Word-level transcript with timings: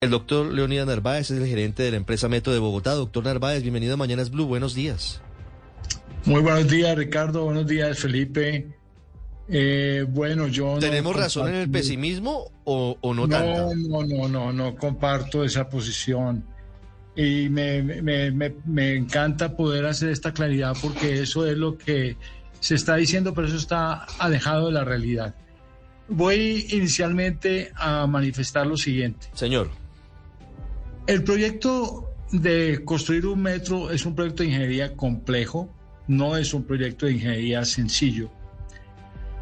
El 0.00 0.10
doctor 0.10 0.54
Leonidas 0.54 0.86
Narváez 0.86 1.28
es 1.32 1.40
el 1.40 1.46
gerente 1.48 1.82
de 1.82 1.90
la 1.90 1.96
empresa 1.96 2.28
Metro 2.28 2.52
de 2.52 2.60
Bogotá. 2.60 2.92
Doctor 2.92 3.24
Narváez, 3.24 3.62
bienvenido 3.62 3.94
a 3.94 3.96
Mañanas 3.96 4.30
Blue. 4.30 4.46
Buenos 4.46 4.72
días. 4.72 5.20
Muy 6.24 6.40
buenos 6.40 6.68
días, 6.68 6.96
Ricardo. 6.96 7.46
Buenos 7.46 7.66
días, 7.66 7.98
Felipe. 7.98 8.76
Eh, 9.48 10.06
bueno, 10.08 10.46
yo... 10.46 10.78
¿Tenemos 10.78 11.16
razón 11.16 11.48
en 11.48 11.54
el 11.56 11.68
pesimismo 11.68 12.52
o, 12.62 12.96
no, 13.02 13.12
no 13.12 13.28
tanto? 13.28 13.74
No, 13.74 14.04
no, 14.04 14.28
no, 14.28 14.52
no 14.52 14.76
comparto 14.76 15.42
esa 15.42 15.68
posición. 15.68 16.44
Y 17.16 17.48
me, 17.48 17.82
me, 17.82 18.30
me, 18.30 18.54
me 18.66 18.94
encanta 18.94 19.56
poder 19.56 19.84
hacer 19.84 20.10
esta 20.10 20.32
claridad 20.32 20.76
porque 20.80 21.22
eso 21.22 21.44
es 21.44 21.58
lo 21.58 21.76
que 21.76 22.16
se 22.60 22.76
está 22.76 22.94
diciendo, 22.94 23.34
pero 23.34 23.48
eso 23.48 23.56
está 23.56 24.04
alejado 24.20 24.66
de 24.66 24.74
la 24.74 24.84
realidad. 24.84 25.34
Voy 26.06 26.68
inicialmente 26.70 27.72
a 27.74 28.06
manifestar 28.06 28.64
lo 28.64 28.76
siguiente. 28.76 29.26
Señor. 29.32 29.87
El 31.08 31.24
proyecto 31.24 32.14
de 32.32 32.84
construir 32.84 33.24
un 33.24 33.40
metro 33.40 33.90
es 33.90 34.04
un 34.04 34.14
proyecto 34.14 34.42
de 34.42 34.50
ingeniería 34.50 34.94
complejo, 34.94 35.74
no 36.06 36.36
es 36.36 36.52
un 36.52 36.64
proyecto 36.64 37.06
de 37.06 37.12
ingeniería 37.12 37.64
sencillo. 37.64 38.30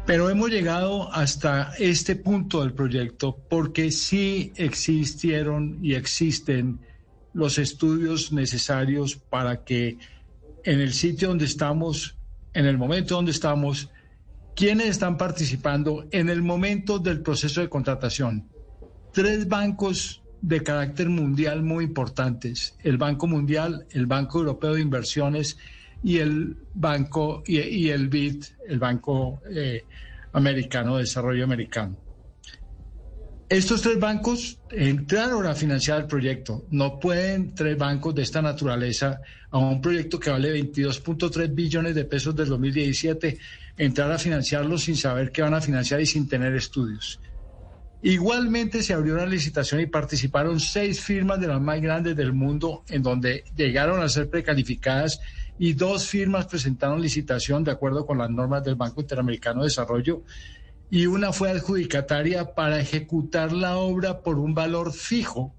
Pero 0.05 0.29
hemos 0.29 0.49
llegado 0.49 1.11
hasta 1.11 1.73
este 1.77 2.15
punto 2.15 2.61
del 2.61 2.71
proyecto 2.71 3.37
porque 3.49 3.91
sí 3.91 4.53
existieron 4.55 5.79
y 5.81 5.95
existen 5.95 6.79
los 7.33 7.57
estudios 7.57 8.31
necesarios 8.31 9.17
para 9.17 9.65
que 9.65 9.97
en 10.63 10.79
el 10.79 10.93
sitio 10.93 11.27
donde 11.27 11.43
estamos, 11.43 12.15
en 12.53 12.65
el 12.65 12.77
momento 12.77 13.15
donde 13.15 13.31
estamos, 13.31 13.89
quienes 14.55 14.87
están 14.87 15.17
participando 15.17 16.07
en 16.11 16.29
el 16.29 16.41
momento 16.41 16.97
del 16.97 17.19
proceso 17.19 17.59
de 17.59 17.67
contratación. 17.67 18.47
Tres 19.11 19.49
bancos 19.49 20.21
de 20.41 20.63
carácter 20.63 21.09
mundial 21.09 21.63
muy 21.63 21.85
importantes, 21.85 22.75
el 22.83 22.97
Banco 22.97 23.27
Mundial, 23.27 23.85
el 23.91 24.05
Banco 24.05 24.39
Europeo 24.39 24.75
de 24.75 24.81
Inversiones 24.81 25.57
y 26.03 26.19
el 26.19 26.57
Banco 26.73 27.43
y, 27.45 27.89
el 27.89 28.07
BID, 28.07 28.43
el 28.67 28.79
Banco 28.79 29.41
eh, 29.49 29.83
Americano 30.33 30.95
de 30.95 31.03
Desarrollo 31.03 31.43
Americano. 31.43 31.97
Estos 33.49 33.81
tres 33.81 33.97
bancos 33.97 34.59
entraron 34.69 35.47
a 35.47 35.55
financiar 35.55 36.01
el 36.01 36.07
proyecto. 36.07 36.65
No 36.69 36.99
pueden 36.99 37.55
tres 37.55 37.77
bancos 37.77 38.13
de 38.13 38.23
esta 38.23 38.41
naturaleza 38.41 39.21
a 39.49 39.57
un 39.57 39.79
proyecto 39.79 40.19
que 40.19 40.29
vale 40.29 40.53
22.3 40.53 41.55
billones 41.55 41.95
de 41.95 42.03
pesos 42.03 42.35
del 42.35 42.49
2017 42.49 43.39
entrar 43.77 44.11
a 44.11 44.17
financiarlo 44.17 44.77
sin 44.77 44.97
saber 44.97 45.31
qué 45.31 45.43
van 45.43 45.53
a 45.53 45.61
financiar 45.61 46.01
y 46.01 46.05
sin 46.05 46.27
tener 46.27 46.53
estudios. 46.55 47.21
Igualmente 48.01 48.83
se 48.83 48.93
abrió 48.93 49.15
una 49.15 49.25
licitación 49.25 49.81
y 49.81 49.87
participaron 49.87 50.59
seis 50.59 51.01
firmas 51.01 51.39
de 51.39 51.47
las 51.47 51.59
más 51.59 51.81
grandes 51.81 52.15
del 52.15 52.31
mundo 52.31 52.83
en 52.89 53.01
donde 53.01 53.43
llegaron 53.55 54.01
a 54.01 54.09
ser 54.09 54.29
precalificadas 54.29 55.19
y 55.57 55.73
dos 55.73 56.07
firmas 56.07 56.45
presentaron 56.45 57.01
licitación 57.01 57.63
de 57.63 57.71
acuerdo 57.71 58.05
con 58.05 58.19
las 58.19 58.29
normas 58.29 58.63
del 58.63 58.75
Banco 58.75 59.01
Interamericano 59.01 59.61
de 59.61 59.67
Desarrollo 59.67 60.21
y 60.91 61.07
una 61.07 61.33
fue 61.33 61.49
adjudicataria 61.49 62.53
para 62.53 62.79
ejecutar 62.79 63.51
la 63.51 63.77
obra 63.77 64.21
por 64.21 64.37
un 64.37 64.53
valor 64.53 64.93
fijo 64.93 65.55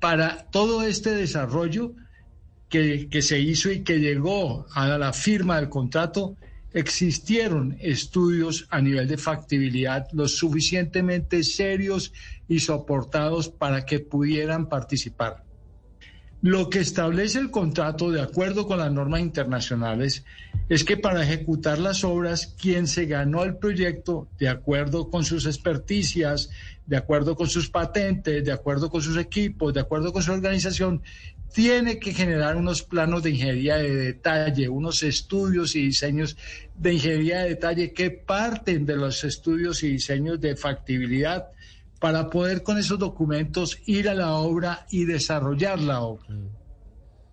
para 0.00 0.44
todo 0.50 0.82
este 0.82 1.12
desarrollo 1.12 1.94
que, 2.68 3.08
que 3.08 3.22
se 3.22 3.40
hizo 3.40 3.70
y 3.70 3.82
que 3.82 4.00
llegó 4.00 4.66
a 4.74 4.98
la 4.98 5.14
firma 5.14 5.56
del 5.56 5.70
contrato 5.70 6.36
existieron 6.72 7.76
estudios 7.80 8.66
a 8.70 8.80
nivel 8.80 9.08
de 9.08 9.16
factibilidad 9.16 10.06
lo 10.12 10.28
suficientemente 10.28 11.42
serios 11.42 12.12
y 12.48 12.60
soportados 12.60 13.48
para 13.48 13.84
que 13.84 14.00
pudieran 14.00 14.68
participar. 14.68 15.44
Lo 16.40 16.70
que 16.70 16.78
establece 16.78 17.40
el 17.40 17.50
contrato, 17.50 18.12
de 18.12 18.20
acuerdo 18.20 18.68
con 18.68 18.78
las 18.78 18.92
normas 18.92 19.20
internacionales, 19.20 20.24
es 20.68 20.84
que 20.84 20.96
para 20.96 21.24
ejecutar 21.24 21.80
las 21.80 22.04
obras, 22.04 22.54
quien 22.60 22.86
se 22.86 23.06
ganó 23.06 23.42
el 23.42 23.56
proyecto, 23.56 24.28
de 24.38 24.48
acuerdo 24.48 25.10
con 25.10 25.24
sus 25.24 25.46
experticias, 25.46 26.50
de 26.86 26.96
acuerdo 26.96 27.34
con 27.34 27.48
sus 27.48 27.68
patentes, 27.68 28.44
de 28.44 28.52
acuerdo 28.52 28.88
con 28.88 29.02
sus 29.02 29.16
equipos, 29.16 29.74
de 29.74 29.80
acuerdo 29.80 30.12
con 30.12 30.22
su 30.22 30.30
organización, 30.30 31.02
tiene 31.52 31.98
que 31.98 32.12
generar 32.12 32.56
unos 32.56 32.82
planos 32.82 33.22
de 33.22 33.30
ingeniería 33.30 33.76
de 33.76 33.94
detalle, 33.94 34.68
unos 34.68 35.02
estudios 35.02 35.74
y 35.74 35.82
diseños 35.82 36.36
de 36.76 36.94
ingeniería 36.94 37.40
de 37.40 37.50
detalle 37.50 37.92
que 37.92 38.10
parten 38.10 38.86
de 38.86 38.96
los 38.96 39.24
estudios 39.24 39.82
y 39.82 39.88
diseños 39.88 40.40
de 40.40 40.56
factibilidad 40.56 41.48
para 42.00 42.30
poder 42.30 42.62
con 42.62 42.78
esos 42.78 42.98
documentos 42.98 43.78
ir 43.86 44.08
a 44.08 44.14
la 44.14 44.34
obra 44.34 44.86
y 44.90 45.04
desarrollar 45.04 45.80
la 45.80 46.02
obra. 46.02 46.28
Mm. 46.28 46.48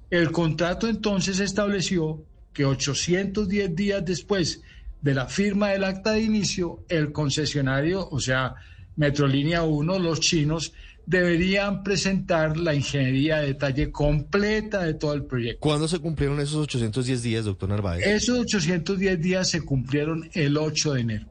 El 0.09 0.31
contrato 0.31 0.87
entonces 0.87 1.39
estableció 1.39 2.23
que 2.53 2.65
810 2.65 3.75
días 3.75 4.05
después 4.05 4.61
de 5.01 5.13
la 5.13 5.27
firma 5.27 5.69
del 5.69 5.83
acta 5.83 6.11
de 6.11 6.21
inicio, 6.21 6.83
el 6.89 7.11
concesionario, 7.11 8.07
o 8.09 8.19
sea, 8.19 8.55
Metrolínea 8.95 9.63
1, 9.63 9.99
los 9.99 10.19
chinos, 10.21 10.73
deberían 11.05 11.83
presentar 11.83 12.57
la 12.57 12.73
ingeniería 12.73 13.37
de 13.37 13.47
detalle 13.47 13.91
completa 13.91 14.83
de 14.83 14.95
todo 14.95 15.13
el 15.13 15.25
proyecto. 15.25 15.59
¿Cuándo 15.59 15.87
se 15.87 15.99
cumplieron 15.99 16.39
esos 16.39 16.63
810 16.63 17.21
días, 17.21 17.45
doctor 17.45 17.69
Narváez? 17.69 18.05
Esos 18.05 18.39
810 18.39 19.21
días 19.21 19.49
se 19.49 19.61
cumplieron 19.61 20.29
el 20.33 20.57
8 20.57 20.93
de 20.93 21.01
enero. 21.01 21.27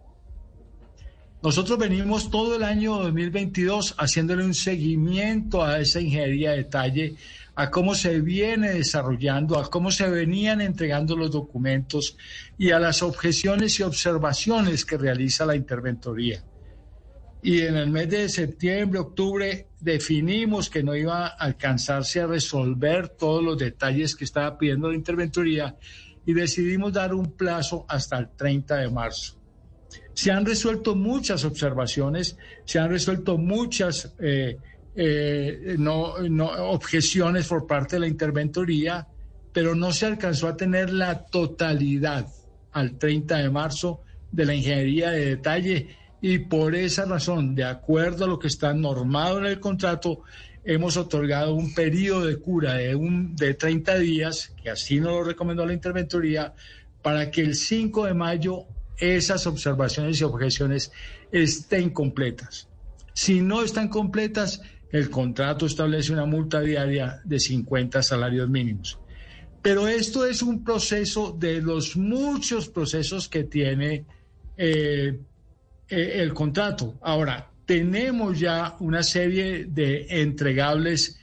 Nosotros 1.43 1.79
venimos 1.79 2.31
todo 2.31 2.57
el 2.57 2.63
año 2.63 2.97
2022 3.01 3.97
haciéndole 3.99 4.45
un 4.45 4.55
seguimiento 4.55 5.63
a 5.63 5.79
esa 5.79 6.01
ingeniería 6.01 6.53
de 6.53 6.57
detalle, 6.59 7.17
a 7.55 7.71
cómo 7.71 7.95
se 7.95 8.21
viene 8.21 8.71
desarrollando, 8.73 9.59
a 9.59 9.69
cómo 9.69 9.91
se 9.91 10.09
venían 10.09 10.63
entregando 10.63 11.17
los 11.17 11.31
documentos 11.31 12.17
y 12.57 12.71
a 12.71 12.79
las 12.79 13.03
objeciones 13.03 13.79
y 13.79 13.83
observaciones 13.83 14.87
que 14.87 14.97
realiza 14.97 15.45
la 15.45 15.55
interventoría 15.55 16.43
y 17.45 17.61
en 17.61 17.77
el 17.77 17.91
mes 17.91 18.09
de 18.09 18.27
septiembre, 18.31 19.01
octubre, 19.01 19.69
definimos 19.79 20.71
que 20.71 20.83
no 20.83 20.97
iba 20.97 21.27
a 21.27 21.29
alcanzarse 21.29 22.23
a 22.23 22.27
resolver 22.27 23.11
todos 23.11 23.45
los 23.45 23.59
detalles 23.59 24.17
que 24.17 24.25
estaba 24.25 24.57
pidiendo 24.57 24.89
la 24.89 24.95
interventoría 24.95 25.77
y 26.25 26.33
decidimos 26.33 26.95
dar 26.95 27.13
un 27.13 27.33
plazo 27.33 27.85
hasta 27.87 28.17
el 28.17 28.31
30 28.35 28.77
de 28.77 28.89
marzo. 28.89 29.39
Se 30.15 30.33
han 30.33 30.47
resuelto 30.47 30.97
muchas 30.97 31.45
observaciones, 31.45 32.39
se 32.65 32.79
han 32.79 32.89
resuelto 32.89 33.37
muchas 33.37 34.15
eh, 34.21 34.57
eh, 34.97 35.77
no, 35.79 36.15
objeciones 36.71 37.47
por 37.47 37.67
parte 37.67 37.97
de 37.97 38.01
la 38.01 38.09
interventoría, 38.09 39.07
pero 39.53 39.75
no 39.75 39.93
se 39.93 40.07
alcanzó 40.07 40.49
a 40.49 40.57
tener 40.57 40.91
la 40.95 41.27
totalidad 41.27 42.27
al 42.73 42.97
30 42.97 43.37
de 43.37 43.51
marzo 43.51 44.01
de 44.33 44.47
la 44.47 44.55
ingeniería 44.55 45.11
de 45.11 45.27
detalle 45.27 46.04
y 46.27 46.39
por 46.39 46.75
esa 46.75 47.05
razón, 47.05 47.55
de 47.55 47.65
acuerdo 47.65 48.25
a 48.25 48.29
lo 48.29 48.39
que 48.39 48.47
está 48.47 48.73
normado 48.73 49.41
en 49.41 49.45
el 49.45 49.61
contrato, 49.61 50.23
hemos 50.65 50.97
otorgado 50.97 51.53
un 51.55 51.75
periodo 51.75 52.25
de 52.25 52.39
cura 52.39 52.77
de, 52.77 52.95
un, 52.95 53.37
de 53.37 53.53
30 53.53 53.99
días, 53.99 54.51
que 54.63 54.71
así 54.71 55.01
nos 55.01 55.13
lo 55.13 55.25
recomendó 55.25 55.67
la 55.67 55.75
interventoría, 55.75 56.55
para 57.03 57.31
que 57.31 57.43
el 57.43 57.55
5 57.55 58.07
de 58.07 58.15
mayo 58.15 58.65
esas 58.97 59.47
observaciones 59.47 60.19
y 60.19 60.25
objeciones 60.25 60.93
estén 61.31 61.91
completas. 61.91 62.69
Si 63.13 63.43
no 63.43 63.63
están 63.63 63.89
completas, 63.89 64.63
el 64.93 65.11
contrato 65.11 65.67
establece 65.67 66.15
una 66.15 66.25
multa 66.25 66.63
diaria 66.63 67.21
de 67.23 67.39
50 67.39 68.03
salarios 68.03 68.49
mínimos. 68.49 68.99
Pero 69.61 69.89
esto 69.89 70.25
es 70.25 70.41
un 70.41 70.65
proceso 70.65 71.37
de 71.39 71.61
los 71.61 71.99
muchos 71.99 72.71
procesos 72.71 73.29
que 73.29 73.45
tiene 73.45 74.07
eh, 74.57 75.19
eh, 75.89 76.23
el 76.23 76.33
contrato. 76.33 76.95
Ahora, 77.01 77.51
tenemos 77.67 78.39
ya 78.39 78.77
una 78.81 79.03
serie 79.03 79.67
de 79.67 80.07
entregables 80.23 81.19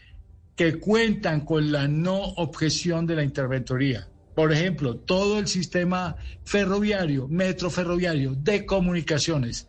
que 0.56 0.80
cuentan 0.80 1.42
con 1.42 1.72
la 1.72 1.88
no 1.88 2.20
objeción 2.20 3.06
de 3.06 3.16
la 3.16 3.24
interventoría. 3.24 4.08
Por 4.36 4.52
ejemplo, 4.52 4.96
todo 4.96 5.40
el 5.40 5.48
sistema 5.48 6.16
ferroviario, 6.44 7.28
metro 7.28 7.70
ferroviario, 7.70 8.34
de 8.36 8.66
comunicaciones, 8.66 9.68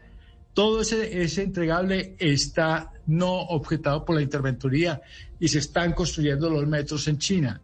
todo 0.55 0.83
ese, 0.83 1.23
ese 1.23 1.43
entregable 1.43 2.15
está 2.19 2.93
no 3.07 3.33
objetado 3.33 4.05
por 4.05 4.17
la 4.17 4.23
interventoría 4.23 5.01
y 5.41 5.49
se 5.49 5.59
están 5.59 5.93
construyendo 5.93 6.51
los 6.51 6.67
metros 6.67 7.09
en 7.09 7.19
China. 7.19 7.61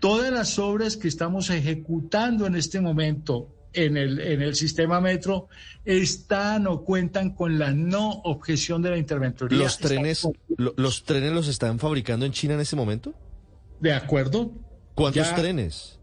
Todas 0.00 0.30
las 0.30 0.58
obras 0.58 0.96
que 0.96 1.08
estamos 1.08 1.48
ejecutando 1.50 2.46
en 2.46 2.56
este 2.56 2.80
momento 2.80 3.53
en 3.74 3.96
el, 3.96 4.20
en 4.20 4.42
el 4.42 4.54
sistema 4.54 5.00
metro 5.00 5.48
están 5.84 6.66
o 6.66 6.82
cuentan 6.82 7.34
con 7.34 7.58
la 7.58 7.72
no 7.72 8.10
objeción 8.24 8.82
de 8.82 8.90
la 8.90 8.98
interventoría. 8.98 9.58
¿Los 9.58 9.78
trenes, 9.78 10.26
¿Los 10.56 11.04
trenes 11.04 11.32
los 11.32 11.48
están 11.48 11.78
fabricando 11.78 12.24
en 12.24 12.32
China 12.32 12.54
en 12.54 12.60
ese 12.60 12.76
momento? 12.76 13.12
De 13.80 13.92
acuerdo. 13.92 14.52
¿Cuántos 14.94 15.34
trenes? 15.34 15.98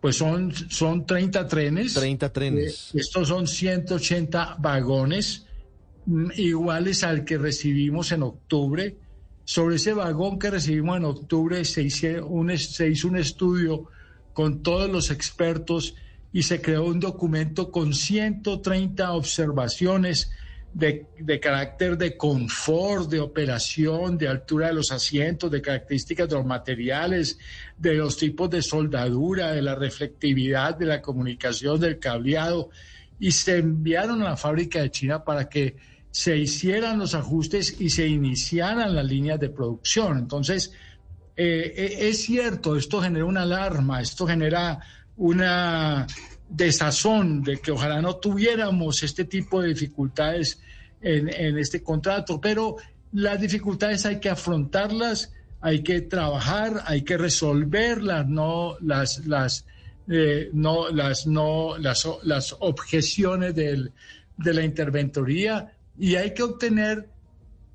Pues 0.00 0.16
son, 0.16 0.52
son 0.52 1.06
30 1.06 1.46
trenes. 1.46 1.94
30 1.94 2.32
trenes. 2.32 2.90
Eh, 2.92 2.98
estos 2.98 3.28
son 3.28 3.46
180 3.46 4.56
vagones 4.58 5.46
mm, 6.06 6.32
iguales 6.36 7.04
al 7.04 7.24
que 7.24 7.38
recibimos 7.38 8.10
en 8.10 8.24
octubre. 8.24 8.96
Sobre 9.44 9.76
ese 9.76 9.92
vagón 9.92 10.38
que 10.38 10.50
recibimos 10.50 10.96
en 10.96 11.04
octubre 11.04 11.64
se 11.64 11.82
hizo 11.82 12.26
un, 12.26 12.56
se 12.58 12.88
hizo 12.88 13.08
un 13.08 13.16
estudio 13.16 13.88
con 14.32 14.62
todos 14.62 14.90
los 14.90 15.10
expertos 15.10 15.94
y 16.32 16.42
se 16.42 16.60
creó 16.60 16.84
un 16.84 17.00
documento 17.00 17.70
con 17.70 17.92
130 17.92 19.12
observaciones 19.12 20.30
de, 20.74 21.38
carácter 21.40 21.98
de 21.98 22.16
confort, 22.16 23.10
de 23.10 23.20
operación, 23.20 24.16
de 24.16 24.28
altura 24.28 24.68
de 24.68 24.74
los 24.74 24.90
asientos, 24.90 25.50
de 25.50 25.60
características 25.60 26.28
de 26.28 26.36
los 26.36 26.46
materiales, 26.46 27.38
de 27.76 27.94
los 27.94 28.16
tipos 28.16 28.48
de 28.48 28.62
soldadura, 28.62 29.52
de 29.52 29.62
la 29.62 29.74
reflectividad, 29.74 30.76
de 30.76 30.86
la 30.86 31.02
comunicación, 31.02 31.78
del 31.78 31.98
cableado, 31.98 32.70
y 33.20 33.32
se 33.32 33.58
enviaron 33.58 34.22
a 34.22 34.30
la 34.30 34.36
fábrica 34.36 34.80
de 34.80 34.90
China 34.90 35.22
para 35.24 35.48
que 35.48 35.76
se 36.10 36.36
hicieran 36.36 36.98
los 36.98 37.14
ajustes 37.14 37.80
y 37.80 37.90
se 37.90 38.06
iniciaran 38.06 38.94
las 38.94 39.04
líneas 39.04 39.38
de 39.40 39.50
producción. 39.50 40.18
Entonces, 40.18 40.72
eh, 41.36 41.72
eh, 41.76 42.08
es 42.08 42.22
cierto, 42.22 42.76
esto 42.76 43.00
genera 43.00 43.24
una 43.24 43.42
alarma, 43.42 44.00
esto 44.00 44.26
genera 44.26 44.80
una 45.16 46.06
desazón 46.48 47.42
de 47.42 47.58
que 47.58 47.70
ojalá 47.70 48.00
no 48.02 48.16
tuviéramos 48.16 49.02
este 49.02 49.24
tipo 49.24 49.62
de 49.62 49.68
dificultades 49.68 50.60
en, 51.00 51.58
este 51.58 51.82
contrato, 51.82 52.40
pero 52.40 52.76
las 53.12 53.40
dificultades 53.40 54.06
hay 54.06 54.20
que 54.20 54.30
afrontarlas, 54.30 55.32
hay 55.60 55.82
que 55.82 56.02
trabajar, 56.02 56.84
hay 56.86 57.02
que 57.02 57.18
resolverlas, 57.18 58.28
no 58.28 58.76
las, 58.80 59.26
las, 59.26 59.66
eh, 60.08 60.50
no, 60.52 60.90
las, 60.90 61.26
no, 61.26 61.76
las, 61.78 62.06
las 62.22 62.54
objeciones 62.60 63.54
de 63.54 63.90
la 64.38 64.62
interventoría 64.62 65.72
y 65.98 66.14
hay 66.16 66.34
que 66.34 66.42
obtener 66.42 67.08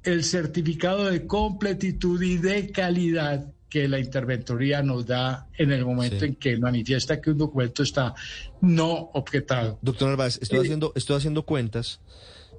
el 0.03 0.23
certificado 0.23 1.05
de 1.05 1.27
completitud 1.27 2.21
y 2.21 2.37
de 2.37 2.71
calidad 2.71 3.51
que 3.77 3.87
la 3.87 3.99
interventoría 3.99 4.81
nos 4.81 5.05
da 5.05 5.47
en 5.55 5.71
el 5.71 5.85
momento 5.85 6.25
en 6.25 6.35
que 6.35 6.57
manifiesta 6.57 7.21
que 7.21 7.29
un 7.29 7.37
documento 7.37 7.83
está 7.83 8.15
no 8.59 9.11
objetado. 9.13 9.77
Doctor 9.83 10.09
Narváez, 10.09 10.39
estoy, 10.41 10.59
haciendo, 10.59 10.93
estoy 10.95 11.17
haciendo 11.17 11.43
cuentas. 11.43 12.01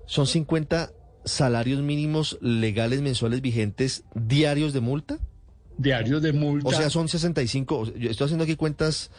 ¿Son 0.07 0.29
50 0.29 0.93
salarios 1.25 1.83
mínimos 1.83 2.39
legales 2.41 3.03
mensuales 3.03 3.41
vigentes 3.41 4.05
diarios 4.15 4.73
de 4.73 4.81
multa? 4.81 5.19
Diarios 5.77 6.23
de 6.23 6.33
multa. 6.33 6.69
O 6.69 6.73
sea, 6.73 6.89
son 6.89 7.09
65. 7.09 7.95
Estoy 7.97 8.25
haciendo 8.25 8.45
aquí 8.45 8.55
cuentas 8.55 9.11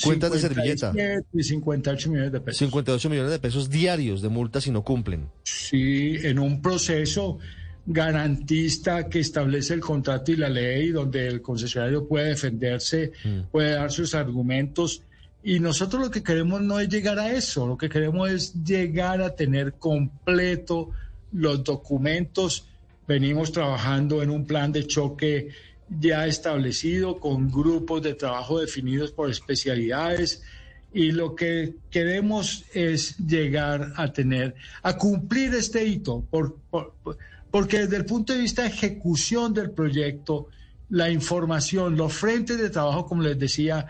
Cuentas 0.00 0.30
de 0.30 0.38
servilleta. 0.38 0.92
Y 1.32 1.42
58 1.42 2.08
millones 2.08 2.30
de 2.30 2.40
pesos. 2.40 2.58
58 2.58 3.10
millones 3.10 3.32
de 3.32 3.38
pesos 3.40 3.68
diarios 3.68 4.22
de 4.22 4.28
multas 4.28 4.62
si 4.62 4.70
no 4.70 4.84
cumplen. 4.84 5.28
Sí, 5.42 6.18
en 6.22 6.38
un 6.38 6.62
proceso 6.62 7.40
garantista 7.90 9.08
que 9.08 9.20
establece 9.20 9.72
el 9.72 9.80
contrato 9.80 10.30
y 10.30 10.36
la 10.36 10.50
ley, 10.50 10.90
donde 10.90 11.26
el 11.26 11.40
concesionario 11.40 12.06
puede 12.06 12.28
defenderse, 12.28 13.12
mm. 13.24 13.50
puede 13.50 13.72
dar 13.72 13.90
sus 13.90 14.14
argumentos. 14.14 15.02
Y 15.42 15.58
nosotros 15.58 16.02
lo 16.02 16.10
que 16.10 16.22
queremos 16.22 16.60
no 16.60 16.78
es 16.78 16.88
llegar 16.90 17.18
a 17.18 17.32
eso, 17.32 17.66
lo 17.66 17.78
que 17.78 17.88
queremos 17.88 18.30
es 18.30 18.52
llegar 18.62 19.22
a 19.22 19.34
tener 19.34 19.74
completo 19.74 20.90
los 21.32 21.64
documentos. 21.64 22.66
Venimos 23.06 23.52
trabajando 23.52 24.22
en 24.22 24.30
un 24.30 24.46
plan 24.46 24.70
de 24.70 24.86
choque 24.86 25.48
ya 25.88 26.26
establecido 26.26 27.18
con 27.18 27.50
grupos 27.50 28.02
de 28.02 28.12
trabajo 28.12 28.60
definidos 28.60 29.12
por 29.12 29.30
especialidades 29.30 30.42
y 30.92 31.12
lo 31.12 31.34
que 31.34 31.74
queremos 31.90 32.66
es 32.74 33.16
llegar 33.16 33.92
a 33.96 34.12
tener, 34.12 34.54
a 34.82 34.98
cumplir 34.98 35.54
este 35.54 35.86
hito, 35.86 36.24
porque 37.50 37.80
desde 37.80 37.96
el 37.96 38.04
punto 38.04 38.32
de 38.32 38.40
vista 38.40 38.62
de 38.62 38.68
ejecución 38.68 39.54
del 39.54 39.70
proyecto, 39.70 40.48
la 40.90 41.10
información, 41.10 41.96
los 41.96 42.12
frentes 42.12 42.58
de 42.58 42.70
trabajo, 42.70 43.06
como 43.06 43.22
les 43.22 43.38
decía, 43.38 43.86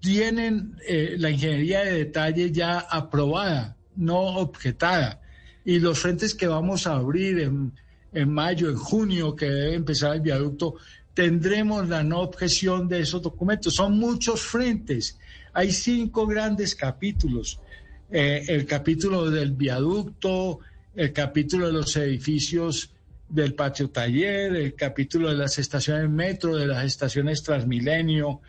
tienen 0.00 0.76
eh, 0.86 1.16
la 1.18 1.30
ingeniería 1.30 1.84
de 1.84 1.92
detalle 1.92 2.52
ya 2.52 2.78
aprobada, 2.78 3.76
no 3.96 4.18
objetada, 4.18 5.20
y 5.64 5.78
los 5.80 5.98
frentes 5.98 6.34
que 6.34 6.46
vamos 6.46 6.86
a 6.86 6.94
abrir 6.94 7.40
en, 7.40 7.72
en 8.12 8.32
mayo, 8.32 8.70
en 8.70 8.76
junio, 8.76 9.36
que 9.36 9.46
debe 9.46 9.74
empezar 9.74 10.14
el 10.14 10.20
viaducto, 10.20 10.76
tendremos 11.14 11.88
la 11.88 12.02
no 12.02 12.20
objeción 12.20 12.88
de 12.88 13.00
esos 13.00 13.20
documentos. 13.20 13.74
Son 13.74 13.98
muchos 13.98 14.40
frentes. 14.40 15.18
Hay 15.52 15.72
cinco 15.72 16.26
grandes 16.26 16.74
capítulos. 16.74 17.60
Eh, 18.10 18.44
el 18.48 18.64
capítulo 18.64 19.28
del 19.30 19.52
viaducto, 19.52 20.60
el 20.94 21.12
capítulo 21.12 21.66
de 21.66 21.72
los 21.72 21.96
edificios 21.96 22.92
del 23.28 23.54
patio 23.54 23.90
taller, 23.90 24.54
el 24.56 24.74
capítulo 24.74 25.28
de 25.28 25.36
las 25.36 25.58
estaciones 25.58 26.08
metro, 26.08 26.56
de 26.56 26.66
las 26.66 26.84
estaciones 26.84 27.42
Transmilenio 27.42 28.40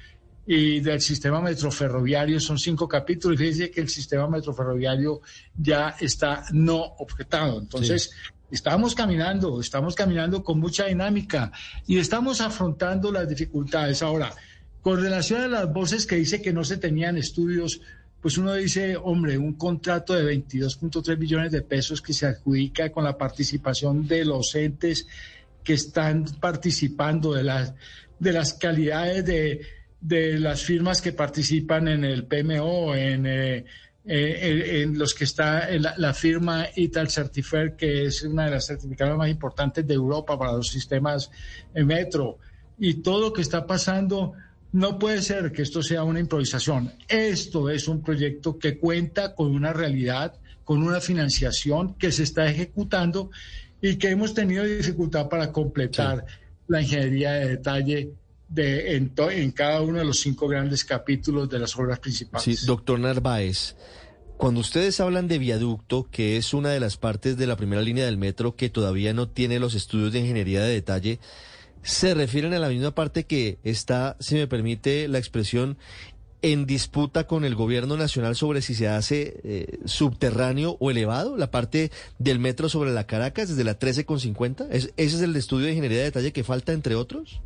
y 0.46 0.80
del 0.80 1.02
sistema 1.02 1.42
metroferroviario. 1.42 2.40
Son 2.40 2.58
cinco 2.58 2.88
capítulos. 2.88 3.38
Fíjense 3.38 3.72
que 3.72 3.82
el 3.82 3.90
sistema 3.90 4.28
metroferroviario 4.28 5.22
ya 5.58 5.96
está 6.00 6.46
no 6.52 6.82
objetado. 6.98 7.60
Entonces, 7.60 8.12
Estamos 8.52 8.96
caminando, 8.96 9.62
estamos 9.62 9.94
caminando 9.94 10.44
con 10.44 10.60
mucha 10.60 10.86
dinámica 10.86 11.52
y 11.86 12.00
estamos 12.00 12.42
afrontando 12.42 13.12
las 13.12 13.30
dificultades. 13.30 14.02
Ahora, 14.02 14.34
con 14.82 15.02
relación 15.02 15.42
a 15.42 15.48
las 15.48 15.72
voces 15.72 16.08
que 16.08 16.16
dice 16.16 16.42
que 16.42 16.52
no 16.52 16.64
se 16.64 16.78
tenían 16.78 17.18
estudios, 17.18 17.82
pues 18.22 18.38
uno 18.38 18.54
dice, 18.54 18.98
hombre, 18.98 19.38
un 19.38 19.54
contrato 19.54 20.14
de 20.14 20.36
22.3 20.36 21.18
billones 21.18 21.52
de 21.52 21.62
pesos 21.62 22.02
que 22.02 22.14
se 22.14 22.26
adjudica 22.26 22.92
con 22.92 23.04
la 23.04 23.18
participación 23.18 24.08
de 24.08 24.26
los 24.26 24.54
entes 24.56 25.08
que 25.64 25.74
están 25.74 26.26
participando 26.40 27.34
de 27.34 27.44
las, 27.44 27.74
de 28.20 28.34
las 28.34 28.54
calidades 28.54 29.26
de, 29.26 29.62
de 30.02 30.40
las 30.40 30.64
firmas 30.64 31.02
que 31.02 31.14
participan 31.14 31.88
en 31.88 32.04
el 32.04 32.26
PMO, 32.26 32.96
en... 32.96 33.26
Eh, 33.26 33.66
eh, 34.12 34.82
en 34.82 34.98
los 34.98 35.14
que 35.14 35.26
está 35.26 35.68
la, 35.70 36.14
firma 36.16 36.66
Ital 36.76 37.12
Certifer, 37.12 37.76
que 37.76 38.06
es 38.06 38.24
una 38.24 38.46
de 38.46 38.52
las 38.52 38.66
certificadas 38.66 39.16
más 39.16 39.30
importantes 39.30 39.86
de 39.86 39.94
Europa 39.94 40.40
para 40.40 40.54
los 40.54 40.70
sistemas 40.70 41.30
metro. 41.76 42.40
Y 42.80 43.04
todo 43.04 43.20
lo 43.22 43.34
que 43.34 43.42
está 43.42 43.68
pasando, 43.68 44.34
no 44.72 45.00
puede 45.00 45.22
ser 45.22 45.52
que 45.52 45.64
esto 45.64 45.82
sea 45.82 46.04
una 46.04 46.20
improvisación. 46.20 46.94
Esto 47.08 47.70
es 47.70 47.88
un 47.88 48.02
proyecto 48.02 48.60
que 48.60 48.78
cuenta 48.78 49.34
con 49.34 49.52
una 49.52 49.74
realidad, 49.74 50.36
con 50.64 50.84
una 50.84 51.02
financiación 51.02 51.96
que 51.96 52.12
se 52.12 52.24
está 52.24 52.48
ejecutando 52.48 53.32
y 53.82 53.96
que 53.96 54.10
hemos 54.10 54.34
tenido 54.34 54.64
dificultad 54.64 55.30
para 55.30 55.52
completar 55.52 56.26
la 56.68 56.82
ingeniería 56.82 57.32
de 57.34 57.48
detalle 57.50 58.12
de, 58.48 58.96
en, 58.96 59.14
en, 59.18 59.52
cada 59.52 59.82
uno 59.82 60.00
de 60.00 60.06
los 60.06 60.20
cinco 60.20 60.48
grandes 60.48 60.84
capítulos 60.84 61.50
de 61.50 61.60
las 61.60 61.76
obras 61.78 62.00
principales. 62.00 62.60
Sí, 62.60 62.66
doctor 62.66 63.00
Narváez, 63.00 63.76
cuando 64.38 64.62
ustedes 64.62 65.00
hablan 65.00 65.28
de 65.28 65.38
viaducto, 65.38 66.08
que 66.12 66.38
es 66.38 66.54
una 66.54 66.70
de 66.70 66.80
las 66.80 66.98
partes 66.98 67.38
de 67.38 67.48
la 67.48 67.58
primera 67.58 67.82
línea 67.82 68.06
del 68.06 68.18
metro 68.18 68.56
que 68.56 68.70
todavía 68.70 69.14
no 69.14 69.30
tiene 69.30 69.60
los 69.60 69.76
estudios 69.76 70.14
de 70.14 70.20
ingeniería 70.20 70.62
de 70.62 70.74
detalle, 70.74 71.20
se 71.82 72.14
refieren 72.14 72.54
a 72.54 72.60
la 72.60 72.70
misma 72.70 72.92
parte 72.92 73.26
que 73.26 73.60
está, 73.64 74.18
si 74.20 74.36
me 74.36 74.48
permite 74.48 75.08
la 75.08 75.18
expresión, 75.18 75.78
en 76.42 76.66
disputa 76.66 77.28
con 77.28 77.44
el 77.44 77.56
gobierno 77.56 77.98
nacional 77.98 78.36
sobre 78.36 78.62
si 78.62 78.74
se 78.74 78.88
hace 78.88 79.42
eh, 79.44 79.80
subterráneo 79.86 80.78
o 80.80 80.90
elevado, 80.90 81.36
la 81.36 81.52
parte 81.52 81.92
del 82.18 82.40
metro 82.40 82.70
sobre 82.70 82.92
la 82.92 83.06
Caracas 83.06 83.50
desde 83.50 83.64
la 83.64 83.78
13,50. 83.78 84.68
¿Es, 84.72 84.94
¿Ese 84.96 85.18
es 85.18 85.22
el 85.22 85.36
estudio 85.36 85.66
de 85.66 85.72
ingeniería 85.72 86.00
de 86.00 86.06
detalle 86.06 86.32
que 86.32 86.44
falta, 86.44 86.72
entre 86.72 86.96
otros? 86.96 87.42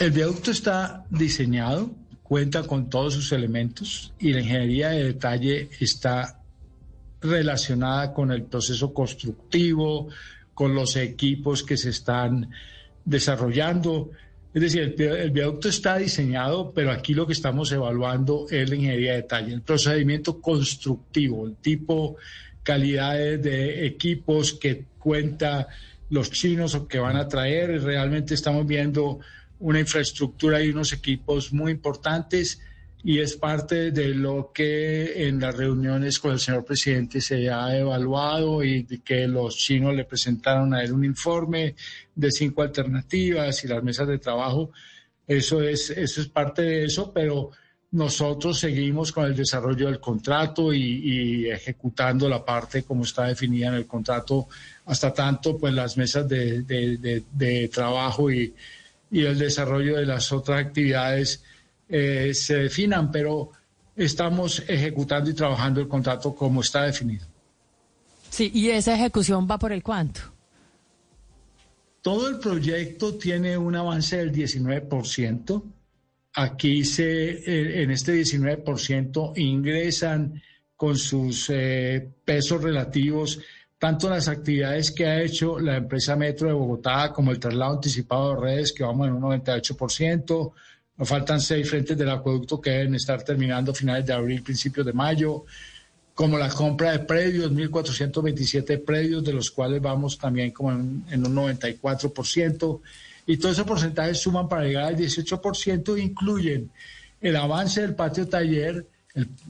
El 0.00 0.10
viaducto 0.10 0.50
está 0.50 1.04
diseñado 1.10 1.90
cuenta 2.24 2.62
con 2.64 2.88
todos 2.88 3.14
sus 3.14 3.30
elementos 3.32 4.12
y 4.18 4.32
la 4.32 4.40
ingeniería 4.40 4.88
de 4.88 5.04
detalle 5.04 5.70
está 5.78 6.40
relacionada 7.20 8.12
con 8.12 8.32
el 8.32 8.42
proceso 8.44 8.92
constructivo, 8.92 10.08
con 10.54 10.74
los 10.74 10.96
equipos 10.96 11.62
que 11.62 11.76
se 11.76 11.90
están 11.90 12.50
desarrollando. 13.04 14.10
Es 14.52 14.62
decir, 14.62 14.94
el, 14.98 15.30
viaducto 15.32 15.68
está 15.68 15.98
diseñado, 15.98 16.72
pero 16.72 16.92
aquí 16.92 17.12
lo 17.12 17.26
que 17.26 17.32
estamos 17.32 17.72
evaluando 17.72 18.46
es 18.50 18.68
la 18.68 18.76
ingeniería 18.76 19.12
de 19.12 19.22
detalle, 19.22 19.52
el 19.52 19.62
procedimiento 19.62 20.40
constructivo, 20.40 21.46
el 21.46 21.56
tipo, 21.56 22.16
calidades 22.62 23.42
de 23.42 23.86
equipos 23.86 24.54
que 24.54 24.84
cuenta 24.98 25.66
los 26.08 26.30
chinos 26.30 26.74
o 26.74 26.86
que 26.86 27.00
van 27.00 27.16
a 27.16 27.26
traer. 27.26 27.82
Realmente 27.82 28.34
estamos 28.34 28.64
viendo 28.66 29.18
una 29.58 29.80
infraestructura 29.80 30.62
y 30.62 30.70
unos 30.70 30.92
equipos 30.92 31.52
muy 31.52 31.72
importantes 31.72 32.60
y 33.06 33.20
es 33.20 33.36
parte 33.36 33.90
de 33.90 34.08
lo 34.14 34.50
que 34.52 35.28
en 35.28 35.38
las 35.38 35.54
reuniones 35.54 36.18
con 36.18 36.32
el 36.32 36.40
señor 36.40 36.64
presidente 36.64 37.20
se 37.20 37.50
ha 37.50 37.76
evaluado 37.76 38.64
y 38.64 38.82
de 38.82 39.02
que 39.02 39.28
los 39.28 39.58
chinos 39.58 39.94
le 39.94 40.06
presentaron 40.06 40.72
a 40.72 40.82
él 40.82 40.92
un 40.92 41.04
informe 41.04 41.74
de 42.14 42.32
cinco 42.32 42.62
alternativas 42.62 43.62
y 43.62 43.68
las 43.68 43.82
mesas 43.82 44.08
de 44.08 44.18
trabajo. 44.18 44.70
Eso 45.26 45.62
es, 45.62 45.90
eso 45.90 46.22
es 46.22 46.28
parte 46.28 46.62
de 46.62 46.84
eso, 46.86 47.12
pero 47.12 47.50
nosotros 47.90 48.58
seguimos 48.58 49.12
con 49.12 49.26
el 49.26 49.36
desarrollo 49.36 49.86
del 49.86 50.00
contrato 50.00 50.72
y, 50.72 51.50
ejecutando 51.50 52.26
la 52.26 52.42
parte 52.42 52.84
como 52.84 53.04
está 53.04 53.26
definida 53.26 53.68
en 53.68 53.74
el 53.74 53.86
contrato, 53.86 54.48
hasta 54.86 55.12
tanto 55.12 55.58
pues 55.58 55.74
las 55.74 55.98
mesas 55.98 56.26
de, 56.26 57.68
trabajo 57.70 58.30
y, 58.32 58.54
el 59.12 59.38
desarrollo 59.38 59.96
de 59.96 60.06
las 60.06 60.32
otras 60.32 60.58
actividades 60.58 61.44
eh, 61.88 62.32
se 62.34 62.54
definan, 62.54 63.10
pero 63.10 63.50
estamos 63.96 64.62
ejecutando 64.68 65.30
y 65.30 65.34
trabajando 65.34 65.80
el 65.80 65.88
contrato 65.88 66.34
como 66.34 66.60
está 66.60 66.84
definido. 66.84 67.26
Sí, 68.30 68.50
y 68.52 68.70
esa 68.70 68.94
ejecución 68.94 69.46
va 69.48 69.58
por 69.58 69.72
el 69.72 69.82
cuánto. 69.82 70.20
Todo 72.02 72.28
el 72.28 72.38
proyecto 72.38 73.14
tiene 73.14 73.56
un 73.56 73.76
avance 73.76 74.16
del 74.16 74.32
19%. 74.32 75.62
Aquí 76.34 76.84
se, 76.84 77.30
eh, 77.30 77.82
en 77.82 77.90
este 77.90 78.12
19% 78.12 79.32
ingresan 79.36 80.42
con 80.76 80.98
sus 80.98 81.48
eh, 81.50 82.08
pesos 82.24 82.62
relativos 82.62 83.38
tanto 83.84 84.08
las 84.08 84.28
actividades 84.28 84.92
que 84.92 85.06
ha 85.06 85.20
hecho 85.20 85.58
la 85.58 85.76
empresa 85.76 86.16
Metro 86.16 86.48
de 86.48 86.54
Bogotá 86.54 87.12
como 87.12 87.32
el 87.32 87.38
traslado 87.38 87.74
anticipado 87.74 88.34
de 88.34 88.40
redes, 88.40 88.72
que 88.72 88.82
vamos 88.82 89.08
en 89.08 89.12
un 89.12 89.22
98%. 89.24 90.52
Nos 90.96 91.08
faltan 91.08 91.40
seis 91.40 91.68
frentes 91.68 91.96
del 91.98 92.10
acueducto 92.10 92.60
que 92.60 92.70
deben 92.70 92.94
estar 92.94 93.22
terminando 93.22 93.74
finales 93.74 94.06
de 94.06 94.12
abril, 94.12 94.42
principios 94.42 94.86
de 94.86 94.92
mayo, 94.92 95.44
como 96.14 96.38
la 96.38 96.48
compra 96.48 96.92
de 96.92 97.00
predios, 97.00 97.50
1.427 97.50 98.84
predios, 98.84 99.24
de 99.24 99.32
los 99.32 99.50
cuales 99.50 99.82
vamos 99.82 100.16
también 100.16 100.52
como 100.52 100.70
en, 100.70 101.04
en 101.10 101.26
un 101.26 101.34
94% 101.34 102.80
y 103.26 103.36
todos 103.36 103.54
esos 103.54 103.66
porcentajes 103.66 104.18
suman 104.18 104.48
para 104.48 104.64
llegar 104.64 104.84
al 104.84 104.96
18% 104.96 105.96
e 105.96 106.02
incluyen 106.02 106.70
el 107.20 107.36
avance 107.36 107.80
del 107.80 107.94
patio 107.94 108.28
taller, 108.28 108.86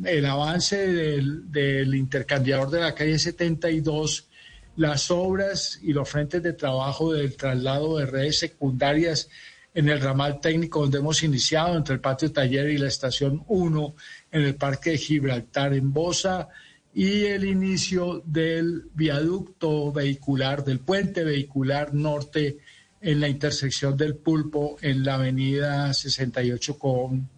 el, 0.05 0.27
avance 0.27 0.77
del, 0.77 1.51
del, 1.51 1.95
intercambiador 1.95 2.71
de 2.71 2.81
la 2.81 2.95
calle 2.95 3.19
72, 3.19 4.29
las 4.77 5.11
obras 5.11 5.81
y 5.83 5.93
los 5.93 6.09
frentes 6.09 6.43
de 6.43 6.53
trabajo 6.53 7.13
del 7.13 7.37
traslado 7.37 7.99
de 7.99 8.07
redes 8.07 8.39
secundarias 8.39 9.29
en 9.75 9.89
el 9.89 10.01
ramal 10.01 10.41
técnico 10.41 10.81
donde 10.81 10.99
hemos 10.99 11.23
iniciado 11.25 11.77
entre 11.77 11.95
el 11.95 12.01
patio 12.01 12.31
taller 12.33 12.71
y 12.71 12.79
la 12.79 12.89
estación 12.89 13.45
1 13.49 13.95
en 14.31 14.43
el 14.43 14.55
Parque 14.55 14.91
de 14.91 14.99
Gibraltar 14.99 15.75
en 15.75 15.93
Bosa 15.93 16.49
y 16.95 17.25
el 17.25 17.45
inicio 17.45 18.23
del 18.25 18.85
viaducto 18.95 19.93
vehicular, 19.93 20.65
del 20.65 20.79
puente 20.79 21.25
vehicular 21.25 21.93
norte 21.93 22.59
en 23.01 23.21
la 23.21 23.29
intersección 23.29 23.97
del 23.97 24.15
Pulpo 24.15 24.77
en 24.81 25.05
la 25.05 25.17
avenida 25.17 25.93
68 25.93 26.79
con 26.79 27.29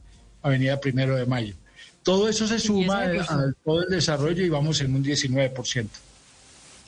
avenida 0.43 0.79
Primero 0.79 1.17
de 1.17 1.25
Mayo. 1.25 1.55
Todo 2.03 2.29
eso 2.29 2.47
se 2.47 2.59
suma 2.59 3.05
a 3.05 3.53
todo 3.65 3.83
el 3.83 3.89
desarrollo 3.89 4.45
y 4.45 4.49
vamos 4.49 4.81
en 4.83 4.95
un 4.95 5.03
19%. 5.03 5.89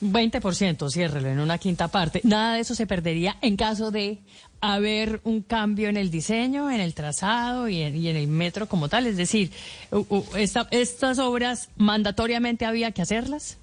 20%, 0.01 0.89
ciérrelo 0.89 1.29
en 1.29 1.39
una 1.39 1.57
quinta 1.57 1.87
parte. 1.87 2.21
Nada 2.23 2.55
de 2.55 2.61
eso 2.61 2.75
se 2.75 2.87
perdería 2.87 3.37
en 3.41 3.55
caso 3.55 3.91
de 3.91 4.19
haber 4.61 5.21
un 5.23 5.41
cambio 5.41 5.89
en 5.89 5.97
el 5.97 6.11
diseño, 6.11 6.69
en 6.71 6.81
el 6.81 6.93
trazado 6.93 7.69
y 7.69 7.81
en, 7.81 7.95
el 7.95 8.27
metro 8.27 8.67
como 8.67 8.89
tal. 8.89 9.07
Es 9.07 9.17
decir, 9.17 9.51
¿estas 10.35 11.19
obras 11.19 11.69
mandatoriamente 11.77 12.65
había 12.65 12.91
que 12.91 13.01
hacerlas? 13.01 13.57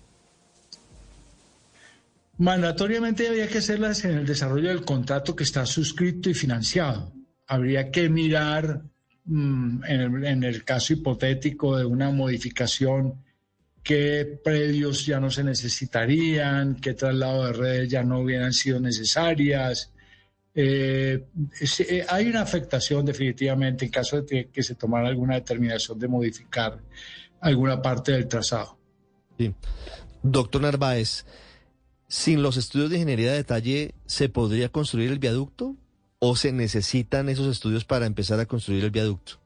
Mandatoriamente 2.39 3.29
había 3.29 3.49
que 3.49 3.59
hacerlas 3.59 4.05
en 4.05 4.13
el 4.13 4.27
desarrollo 4.27 4.69
del 4.69 4.85
contrato 4.85 5.35
que 5.35 5.45
está 5.45 5.65
suscrito 5.65 6.29
y 6.29 6.35
financiado. 6.35 7.13
Habría 7.47 7.91
que 7.91 8.11
mirar 8.11 8.83
mm, 9.25 9.85
en, 9.85 10.45
el, 10.45 10.65
caso 10.65 10.93
hipotético 10.93 11.79
de 11.79 11.87
una 11.87 12.11
modificación 12.11 13.15
qué 13.87 14.41
predios 14.43 15.07
ya 15.07 15.21
no 15.21 15.31
se 15.31 15.45
necesitarían, 15.45 16.75
qué 16.81 16.95
traslado 16.95 17.47
de 17.47 17.53
redes 17.53 17.89
ya 17.89 18.03
no 18.03 18.21
hubieran 18.21 18.53
sido 18.53 18.81
necesarias. 18.81 19.93
Eh, 20.53 21.25
eh, 21.61 22.07
hay 22.09 22.27
una 22.27 22.43
afectación 22.43 23.07
definitivamente 23.07 23.85
en 23.85 23.91
caso 23.93 24.23
de 24.23 24.49
que 24.49 24.63
se 24.63 24.75
tomara 24.75 25.07
alguna 25.07 25.37
determinación 25.37 25.99
de 25.99 26.09
modificar 26.09 26.81
alguna 27.41 27.81
parte 27.81 28.11
del 28.11 28.27
trazado. 28.27 28.77
Sí. 29.39 29.55
Doctor 30.23 30.63
Narváez, 30.63 31.25
¿Sin 32.09 32.43
los 32.43 32.57
estudios 32.57 32.91
de 32.91 32.97
ingeniería 32.97 33.33
de 33.33 33.39
detalle 33.39 33.95
se 34.07 34.29
podría 34.29 34.69
construir 34.69 35.11
el 35.11 35.19
viaducto 35.19 35.77
o 36.21 36.37
se 36.37 36.53
necesitan 36.53 37.29
esos 37.29 37.49
estudios 37.49 37.85
para 37.85 38.07
empezar 38.07 38.39
a 38.39 38.47
construir 38.47 38.85
el 38.85 38.91
viaducto? 38.91 39.41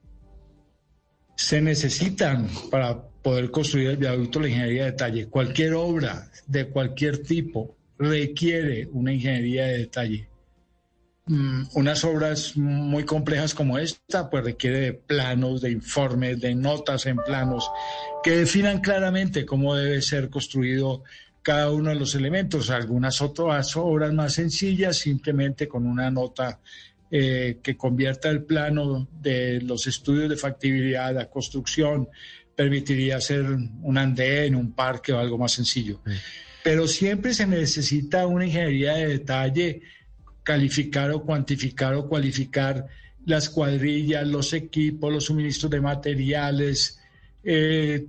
Se 1.40 1.58
necesitan 1.62 2.48
para 2.70 3.00
poder 3.00 3.50
construir 3.50 3.88
el 3.88 3.96
viaducto 3.96 4.40
la 4.40 4.48
ingeniería 4.48 4.84
de 4.84 4.90
detalle. 4.90 5.26
Cualquier 5.26 5.72
obra 5.72 6.30
de 6.46 6.68
cualquier 6.68 7.22
tipo 7.22 7.76
requiere 7.98 8.86
una 8.92 9.14
ingeniería 9.14 9.66
de 9.68 9.78
detalle. 9.78 10.28
Mm, 11.24 11.62
unas 11.74 12.04
obras 12.04 12.58
muy 12.58 13.04
complejas 13.04 13.54
como 13.54 13.78
esta, 13.78 14.28
pues 14.28 14.44
requiere 14.44 14.80
de 14.80 14.92
planos, 14.92 15.62
de 15.62 15.70
informes, 15.70 16.38
de 16.42 16.54
notas 16.54 17.06
en 17.06 17.16
planos 17.16 17.70
que 18.22 18.36
definan 18.36 18.82
claramente 18.82 19.46
cómo 19.46 19.74
debe 19.74 20.02
ser 20.02 20.28
construido 20.28 21.04
cada 21.40 21.70
uno 21.70 21.88
de 21.88 21.96
los 21.96 22.14
elementos. 22.14 22.68
Algunas 22.68 23.22
otras 23.22 23.74
obras 23.78 24.12
más 24.12 24.34
sencillas, 24.34 24.98
simplemente 24.98 25.66
con 25.66 25.86
una 25.86 26.10
nota 26.10 26.60
eh, 27.10 27.58
que 27.62 27.76
convierta 27.76 28.28
el 28.30 28.44
plano 28.44 29.08
de 29.20 29.60
los 29.62 29.86
estudios 29.86 30.28
de 30.30 30.36
factibilidad, 30.36 31.14
la 31.14 31.28
construcción, 31.28 32.08
permitiría 32.54 33.16
hacer 33.16 33.44
un 33.44 33.98
andén, 33.98 34.54
un 34.54 34.72
parque 34.72 35.12
o 35.12 35.18
algo 35.18 35.38
más 35.38 35.52
sencillo. 35.52 36.00
Pero 36.62 36.86
siempre 36.86 37.32
se 37.32 37.46
necesita 37.46 38.26
una 38.26 38.46
ingeniería 38.46 38.94
de 38.94 39.06
detalle, 39.06 39.82
calificar 40.42 41.10
o 41.10 41.22
cuantificar 41.22 41.94
o 41.94 42.06
cualificar 42.08 42.86
las 43.24 43.48
cuadrillas, 43.48 44.26
los 44.26 44.52
equipos, 44.52 45.12
los 45.12 45.24
suministros 45.24 45.70
de 45.70 45.80
materiales, 45.80 47.00
eh, 47.42 48.06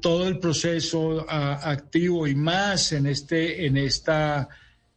todo 0.00 0.28
el 0.28 0.38
proceso 0.38 1.24
activo 1.28 2.26
y 2.26 2.34
más 2.34 2.92
en 2.92 3.06
este, 3.06 3.66
en 3.66 3.76
esta, 3.76 4.48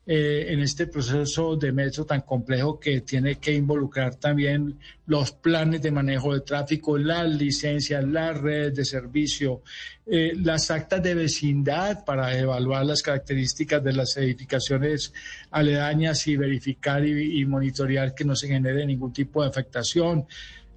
eh, 0.09 0.53
en 0.53 0.61
este 0.61 0.87
proceso 0.87 1.57
de 1.57 1.73
metro 1.73 2.05
tan 2.05 2.21
complejo 2.21 2.79
que 2.79 3.01
tiene 3.01 3.35
que 3.35 3.53
involucrar 3.53 4.15
también 4.15 4.79
los 5.05 5.33
planes 5.33 5.81
de 5.81 5.91
manejo 5.91 6.33
de 6.33 6.39
tráfico, 6.39 6.97
las 6.97 7.27
licencias, 7.27 8.05
las 8.05 8.39
redes 8.39 8.73
de 8.73 8.85
servicio, 8.85 9.63
eh, 10.05 10.31
las 10.35 10.71
actas 10.71 11.03
de 11.03 11.13
vecindad 11.13 12.05
para 12.05 12.37
evaluar 12.39 12.85
las 12.85 13.01
características 13.01 13.83
de 13.83 13.91
las 13.91 14.15
edificaciones 14.15 15.13
aledañas 15.51 16.25
y 16.27 16.37
verificar 16.37 17.05
y 17.05 17.45
monitorear 17.45 18.15
que 18.15 18.23
no 18.23 18.33
se 18.33 18.47
genere 18.47 18.85
ningún 18.85 19.11
tipo 19.11 19.41
de 19.41 19.49
afectación. 19.49 20.25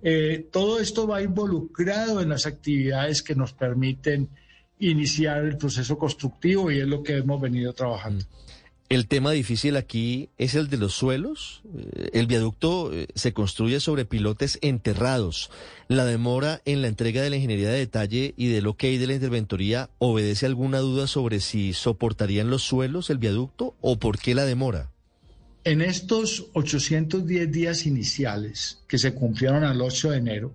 Eh, 0.03 0.49
todo 0.51 0.81
esto 0.81 1.07
va 1.07 1.23
involucrado 1.23 2.21
en 2.21 2.31
las 2.31 2.47
actividades 2.47 3.23
que 3.23 3.37
nos 3.37 3.53
permiten 3.53 4.29
iniciar 4.81 5.45
el 5.45 5.57
proceso 5.57 5.99
constructivo 5.99 6.71
y 6.71 6.81
es 6.81 6.87
lo 6.89 7.03
que 7.03 7.19
hemos 7.19 7.41
venido 7.41 7.73
trabajando. 7.73 8.25
El 8.91 9.07
tema 9.07 9.31
difícil 9.31 9.77
aquí 9.77 10.31
es 10.37 10.57
el 10.57 10.69
de 10.69 10.77
los 10.77 10.95
suelos. 10.95 11.63
Eh, 11.79 12.11
el 12.13 12.27
viaducto 12.27 12.93
eh, 12.93 13.07
se 13.15 13.33
construye 13.33 13.79
sobre 13.79 14.05
pilotes 14.05 14.59
enterrados. 14.63 15.53
¿La 15.87 16.05
demora 16.05 16.61
en 16.65 16.83
la 16.83 16.89
entrega 16.89 17.23
de 17.23 17.31
la 17.31 17.37
ingeniería 17.37 17.69
de 17.69 17.79
detalle 17.79 18.35
y 18.37 18.49
del 18.49 18.67
ok 18.67 18.83
de 18.83 19.07
la 19.07 19.15
interventoría 19.15 19.91
obedece 19.99 20.45
alguna 20.45 20.81
duda 20.81 21.07
sobre 21.07 21.39
si 21.39 21.73
soportarían 21.73 22.51
los 22.51 22.65
suelos 22.65 23.11
el 23.11 23.19
viaducto 23.19 23.77
o 23.81 24.01
por 24.01 24.19
qué 24.19 24.35
la 24.35 24.45
demora? 24.45 24.91
En 25.63 25.83
estos 25.83 26.49
810 26.55 27.53
días 27.53 27.87
iniciales 27.87 28.83
que 28.89 28.99
se 28.99 29.15
cumplieron 29.15 29.63
al 29.63 29.81
8 29.81 30.11
de 30.11 30.17
enero, 30.17 30.53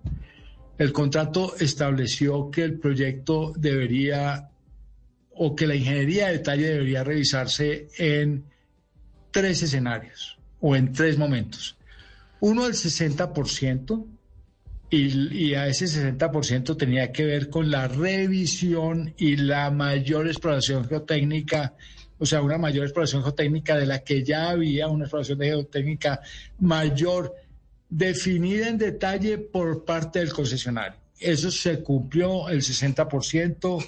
el 0.77 0.91
contrato 0.91 1.55
estableció 1.61 2.51
que 2.51 2.63
el 2.63 2.79
proyecto 2.79 3.53
debería 3.55 4.49
o 5.35 5.55
que 5.55 5.67
la 5.67 5.75
ingeniería 5.75 6.27
de 6.27 6.33
detalle 6.33 6.69
debería 6.69 7.03
revisarse 7.03 7.87
en 7.97 8.45
tres 9.31 9.61
escenarios 9.63 10.37
o 10.61 10.75
en 10.75 10.91
tres 10.93 11.17
momentos. 11.17 11.77
Uno, 12.39 12.65
el 12.65 12.73
60%, 12.73 14.05
y, 14.89 15.47
y, 15.47 15.55
a 15.55 15.67
ese 15.67 15.85
60% 15.85 16.77
tenía 16.77 17.11
que 17.11 17.25
ver 17.25 17.49
con 17.49 17.71
la 17.71 17.87
revisión 17.87 19.13
y 19.17 19.35
la 19.35 19.71
mayor 19.71 20.27
exploración 20.27 20.87
geotécnica 20.87 21.73
o 22.17 22.25
sea, 22.25 22.41
una 22.41 22.57
mayor 22.57 22.85
exploración 22.85 23.23
geotécnica 23.23 23.75
de 23.75 23.85
la 23.85 24.03
que 24.03 24.23
ya 24.23 24.49
había 24.49 24.87
una 24.87 25.05
exploración 25.05 25.39
de 25.39 25.47
geotécnica 25.47 26.21
mayor 26.59 27.35
definida 27.89 28.69
en 28.69 28.77
detalle 28.77 29.37
por 29.37 29.83
parte 29.83 30.19
del 30.19 30.31
concesionario. 30.31 30.99
Eso 31.19 31.51
se 31.51 31.81
cumplió 31.81 32.49
el 32.49 32.61
60% 32.61 33.85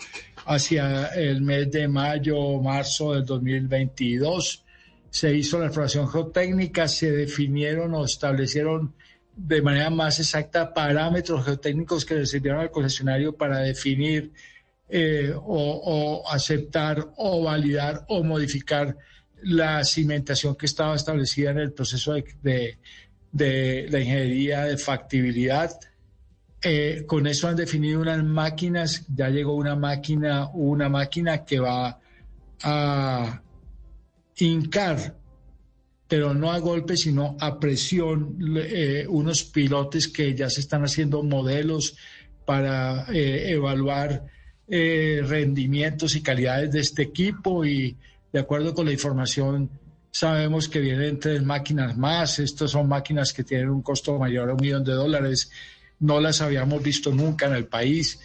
hacia 0.47 1.07
el 1.07 1.41
mes 1.41 1.69
de 1.71 1.87
mayo, 1.87 2.59
marzo 2.61 3.13
del 3.13 3.25
2022. 3.25 4.63
Se 5.09 5.33
hizo 5.33 5.59
la 5.59 5.65
exploración 5.65 6.07
geotécnica, 6.07 6.87
se 6.87 7.11
definieron 7.11 7.93
o 7.93 8.05
establecieron 8.05 8.93
de 9.35 9.61
manera 9.61 9.89
más 9.89 10.19
exacta 10.19 10.73
parámetros 10.73 11.45
geotécnicos 11.45 12.05
que 12.05 12.15
le 12.15 12.25
sirvieron 12.25 12.61
al 12.61 12.71
concesionario 12.71 13.35
para 13.35 13.59
definir 13.59 14.31
eh, 14.89 15.33
o, 15.35 16.23
aceptar 16.29 17.11
o 17.17 17.43
validar 17.43 18.05
o 18.07 18.23
modificar 18.23 18.97
la 19.43 19.83
cimentación 19.83 20.55
que 20.55 20.65
estaba 20.65 20.95
establecida 20.95 21.51
en 21.51 21.59
el 21.59 21.73
proceso 21.73 22.13
de, 22.13 22.77
la 23.89 23.99
ingeniería 23.99 24.63
de 24.63 24.77
factibilidad. 24.77 25.77
Eh, 26.61 27.03
con 27.05 27.27
eso 27.27 27.47
han 27.47 27.55
definido 27.55 28.01
unas 28.01 28.23
máquinas, 28.23 29.05
ya 29.15 29.29
llegó 29.29 29.55
una 29.55 29.75
máquina, 29.75 30.49
una 30.53 30.89
máquina 30.89 31.45
que 31.45 31.59
va 31.59 31.99
a 32.63 33.41
hincar 34.37 35.15
pero 36.09 36.33
no 36.33 36.53
a 36.53 36.59
golpe, 36.59 36.95
sino 36.95 37.35
a 37.37 37.59
presión, 37.59 38.37
eh, 38.55 39.05
unos 39.09 39.43
pilotes 39.43 40.07
que 40.07 40.33
ya 40.33 40.49
se 40.49 40.61
están 40.61 40.85
haciendo 40.85 41.21
modelos 41.21 41.97
para 42.45 43.05
eh, 43.13 43.51
evaluar 43.51 44.23
rendimientos 44.69 46.15
y 46.15 46.21
calidades 46.21 46.71
de 46.71 46.79
este 46.79 47.01
equipo. 47.01 47.65
Y 47.65 47.97
de 48.31 48.39
acuerdo 48.39 48.73
con 48.73 48.85
la 48.85 48.93
información 48.93 49.69
sabemos 50.11 50.67
que 50.67 50.79
vienen 50.79 51.19
tres 51.19 51.43
máquinas 51.43 51.97
más, 51.97 52.39
estas 52.39 52.71
son 52.71 52.87
máquinas 52.87 53.33
que 53.33 53.43
tienen 53.43 53.69
un 53.69 53.81
costo 53.81 54.17
mayor 54.17 54.49
a 54.49 54.53
un 54.53 54.61
millón 54.61 54.83
de 54.83 54.93
dólares, 54.93 55.51
no 55.99 56.19
las 56.19 56.41
habíamos 56.41 56.83
visto 56.83 57.11
nunca 57.11 57.47
en 57.47 57.53
el 57.53 57.65
país 57.65 58.19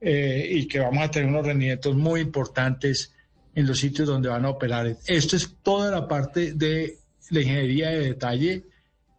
y 0.00 0.66
que 0.68 0.78
vamos 0.78 1.02
a 1.02 1.10
tener 1.10 1.28
unos 1.28 1.44
rendimientos 1.44 1.96
muy 1.96 2.20
importantes 2.20 3.12
en 3.54 3.66
los 3.66 3.78
sitios 3.78 4.06
donde 4.06 4.28
van 4.28 4.44
a 4.44 4.50
operar. 4.50 4.96
Esto 5.06 5.36
es 5.36 5.56
toda 5.62 5.90
la 5.90 6.06
parte 6.06 6.52
de 6.52 6.98
la 7.30 7.40
ingeniería 7.40 7.90
de 7.90 8.00
detalle 8.00 8.64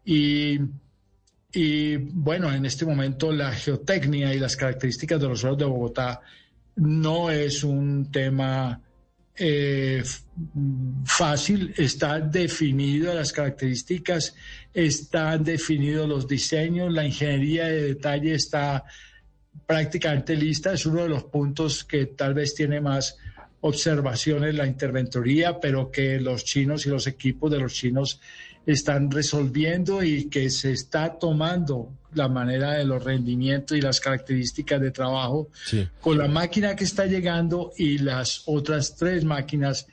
y, 0.06 0.60
y, 1.52 1.98
bueno, 1.98 2.52
en 2.52 2.66
este 2.66 2.86
momento 2.86 3.32
la 3.32 3.52
geotecnia 3.52 4.34
y 4.34 4.40
las 4.40 4.56
características 4.56 5.20
de 5.20 5.28
los 5.28 5.42
suelos 5.42 5.58
de 5.58 5.66
Bogotá 5.66 6.22
no 6.78 7.30
es 7.30 7.64
un 7.64 8.10
tema 8.12 8.82
eh, 9.40 10.04
fácil, 11.06 11.74
está 11.78 12.20
definido 12.20 13.14
las 13.14 13.32
características, 13.32 14.36
están 14.74 15.44
definidos 15.44 16.08
los 16.08 16.28
diseños, 16.28 16.94
la 16.94 17.06
ingeniería 17.06 17.68
de 17.68 17.82
detalle 17.84 18.34
está 18.34 18.84
prácticamente 19.66 20.36
lista, 20.36 20.74
es 20.74 20.86
uno 20.86 21.04
de 21.04 21.10
los 21.10 21.24
puntos 21.26 21.84
que 21.84 22.08
tal 22.08 22.34
vez 22.34 22.54
tiene 22.54 22.82
más 22.82 23.18
observaciones 23.62 24.56
la 24.56 24.66
interventoría, 24.66 25.60
pero 25.60 25.92
que 25.92 26.20
los 26.20 26.44
chinos 26.44 26.86
y 26.86 26.90
los 26.90 27.08
equipos 27.08 27.52
de 27.52 27.60
los 27.60 27.74
chinos 27.74 28.22
están 28.66 29.10
resolviendo 29.10 30.04
y 30.04 30.26
que 30.26 30.50
se 30.50 30.72
está 30.72 31.18
tomando 31.18 31.90
la 32.14 32.28
manera 32.28 32.74
de 32.74 32.86
los 32.86 33.04
rendimientos 33.04 33.78
y 33.78 33.82
las 33.82 34.00
características 34.00 34.82
de 34.82 34.92
trabajo 34.92 35.50
con 36.02 36.18
la 36.18 36.28
máquina 36.28 36.76
que 36.76 36.84
está 36.84 37.06
llegando 37.06 37.72
y 37.78 38.00
las 38.00 38.44
otras 38.46 38.96
tres 38.96 39.24
máquinas 39.24 39.88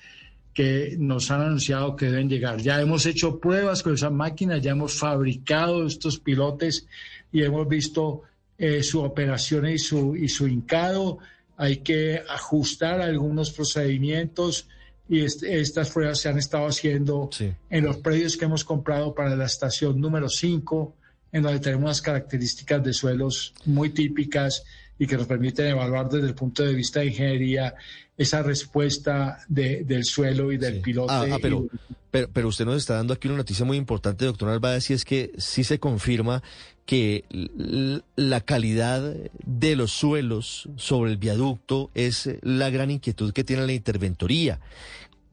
que 0.54 0.96
nos 0.98 1.30
han 1.30 1.42
anunciado 1.42 1.96
que 1.96 2.06
deben 2.06 2.30
llegar. 2.30 2.58
Ya 2.62 2.80
hemos 2.80 3.04
hecho 3.04 3.38
pruebas 3.38 3.82
con 3.82 3.94
esas 3.94 4.12
máquinas, 4.12 4.62
ya 4.62 4.70
hemos 4.70 4.94
fabricado 4.94 5.86
estos 5.86 6.18
pilotes 6.18 6.86
y 7.30 7.42
hemos 7.42 7.68
visto 7.68 8.22
eh, 8.56 8.82
su 8.82 9.02
operación 9.02 9.66
y 9.66 9.78
su, 9.78 10.16
y 10.16 10.28
su 10.28 10.48
hincado 10.48 11.18
hay 11.58 11.78
que 11.78 12.22
ajustar 12.28 13.02
algunos 13.02 13.50
procedimientos 13.50 14.68
y 15.08 15.24
estas 15.24 15.90
pruebas 15.90 16.18
se 16.18 16.28
han 16.28 16.38
estado 16.38 16.66
haciendo 16.66 17.30
en 17.70 17.84
los 17.84 17.98
predios 17.98 18.36
que 18.36 18.44
hemos 18.44 18.64
comprado 18.64 19.14
para 19.14 19.36
la 19.36 19.46
estación 19.46 20.00
número 20.00 20.28
5, 20.28 20.94
en 21.32 21.42
donde 21.42 21.60
tenemos 21.60 21.84
unas 21.84 22.02
características 22.02 22.82
de 22.82 22.92
suelos 22.92 23.54
muy 23.64 23.90
típicas 23.90 24.64
y 24.98 25.06
que 25.06 25.16
nos 25.16 25.26
permiten 25.26 25.66
evaluar 25.66 26.08
desde 26.08 26.28
el 26.28 26.34
punto 26.34 26.62
de 26.62 26.74
vista 26.74 27.00
de 27.00 27.06
ingeniería 27.06 27.74
esa 28.16 28.42
respuesta 28.42 29.38
del 29.48 30.04
suelo 30.04 30.52
y 30.52 30.56
del 30.56 30.80
piloto. 30.80 31.12
Ah, 31.12 31.26
ah, 31.32 31.38
pero, 31.40 31.66
pero, 32.10 32.48
usted 32.48 32.64
nos 32.64 32.78
está 32.78 32.94
dando 32.94 33.12
aquí 33.12 33.28
una 33.28 33.36
noticia 33.36 33.64
muy 33.64 33.76
importante, 33.76 34.24
doctor 34.24 34.48
Narváez, 34.48 34.90
y 34.90 34.94
es 34.94 35.04
que 35.04 35.32
sí 35.36 35.64
se 35.64 35.78
confirma 35.78 36.42
que 36.86 37.24
la 38.16 38.40
calidad 38.40 39.14
de 39.44 39.76
los 39.76 39.92
suelos 39.92 40.68
sobre 40.76 41.10
el 41.10 41.18
viaducto 41.18 41.90
es 41.94 42.30
la 42.42 42.70
gran 42.70 42.90
inquietud 42.90 43.32
que 43.32 43.44
tiene 43.44 43.66
la 43.66 43.72
interventoría. 43.72 44.60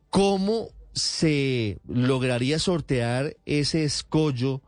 ¿Cómo 0.09 0.69
se 0.93 1.79
lograría 1.87 2.59
sortear 2.59 3.37
ese 3.45 3.83
escollo 3.83 4.61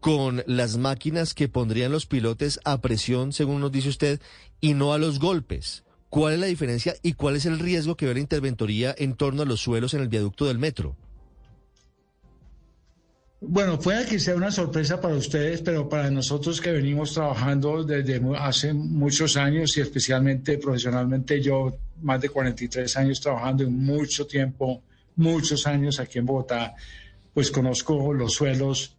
con 0.00 0.42
las 0.46 0.76
máquinas 0.78 1.34
que 1.34 1.48
pondrían 1.48 1.92
los 1.92 2.06
pilotes 2.06 2.58
a 2.64 2.80
presión, 2.80 3.32
según 3.32 3.60
nos 3.60 3.72
dice 3.72 3.90
usted, 3.90 4.20
y 4.60 4.74
no 4.74 4.92
a 4.92 4.98
los 4.98 5.18
golpes? 5.18 5.84
¿Cuál 6.08 6.34
es 6.34 6.40
la 6.40 6.46
diferencia 6.46 6.96
y 7.02 7.12
cuál 7.12 7.36
es 7.36 7.46
el 7.46 7.58
riesgo 7.60 7.96
que 7.96 8.06
ve 8.06 8.14
la 8.14 8.20
interventoría 8.20 8.94
en 8.98 9.14
torno 9.14 9.42
a 9.42 9.46
los 9.46 9.60
suelos 9.60 9.94
en 9.94 10.00
el 10.00 10.08
viaducto 10.08 10.46
del 10.46 10.58
metro? 10.58 10.96
Bueno, 13.42 13.78
puede 13.78 14.04
que 14.06 14.18
sea 14.18 14.34
una 14.34 14.50
sorpresa 14.50 15.00
para 15.00 15.14
ustedes, 15.14 15.62
pero 15.62 15.88
para 15.88 16.10
nosotros 16.10 16.60
que 16.60 16.72
venimos 16.72 17.14
trabajando 17.14 17.82
desde 17.84 18.20
hace 18.36 18.74
muchos 18.74 19.36
años 19.36 19.76
y 19.76 19.80
especialmente 19.80 20.58
profesionalmente 20.58 21.40
yo, 21.40 21.78
más 22.02 22.20
de 22.20 22.28
43 22.28 22.96
años 22.98 23.20
trabajando 23.20 23.62
en 23.62 23.72
mucho 23.72 24.26
tiempo, 24.26 24.82
muchos 25.16 25.66
años 25.66 26.00
aquí 26.00 26.18
en 26.18 26.26
Bogotá, 26.26 26.74
pues 27.32 27.50
conozco 27.50 28.12
los 28.12 28.34
suelos 28.34 28.96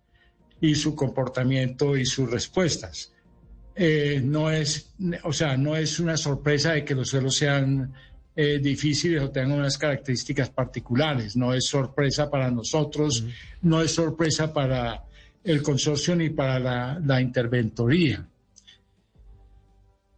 y 0.61 0.75
su 0.75 0.95
comportamiento 0.95 1.97
y 1.97 2.05
sus 2.05 2.29
respuestas. 2.29 3.11
Eh, 3.75 4.21
no 4.23 4.49
es, 4.51 4.93
o 5.23 5.33
sea, 5.33 5.57
no 5.57 5.75
es 5.75 5.99
una 5.99 6.15
sorpresa 6.15 6.73
de 6.73 6.85
que 6.85 6.95
los 6.95 7.09
suelos 7.09 7.35
sean 7.35 7.91
eh, 8.35 8.59
difíciles 8.59 9.21
o 9.21 9.31
tengan 9.31 9.59
unas 9.59 9.77
características 9.77 10.49
particulares. 10.49 11.35
No 11.35 11.53
es 11.53 11.65
sorpresa 11.65 12.29
para 12.29 12.51
nosotros, 12.51 13.25
no 13.61 13.81
es 13.81 13.91
sorpresa 13.91 14.53
para 14.53 15.03
el 15.43 15.63
consorcio 15.63 16.15
ni 16.15 16.29
para 16.29 16.59
la, 16.59 17.01
la, 17.03 17.19
interventoría. 17.19 18.25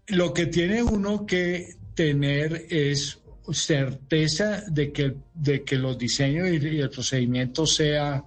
Lo 0.08 0.34
que 0.34 0.47
tiene 0.47 0.84
uno 0.84 1.25
que 1.25 1.75
tener 1.95 2.65
es 2.69 3.19
certeza 3.51 4.63
de 4.67 4.91
que, 4.91 5.15
de 5.34 5.63
que 5.63 5.77
los 5.77 5.97
diseños 5.97 6.49
y, 6.49 6.79
el 6.79 6.89
procedimiento 6.89 7.65
sea 7.65 8.23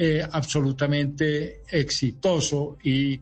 eh, 0.00 0.24
absolutamente 0.30 1.62
exitoso 1.68 2.78
y 2.84 3.20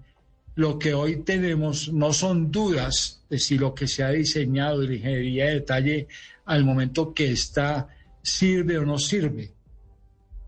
lo 0.56 0.78
que 0.78 0.92
hoy 0.92 1.22
tenemos 1.22 1.90
no 1.90 2.12
son 2.12 2.50
dudas 2.50 3.22
de 3.30 3.38
si 3.38 3.56
lo 3.56 3.74
que 3.74 3.88
se 3.88 4.04
ha 4.04 4.10
diseñado 4.10 4.80
de 4.80 4.96
ingeniería 4.96 5.46
de 5.46 5.54
detalle 5.54 6.08
al 6.44 6.64
momento 6.64 7.14
que 7.14 7.32
está 7.32 7.88
sirve 8.22 8.76
o 8.76 8.84
no 8.84 8.98
sirve. 8.98 9.54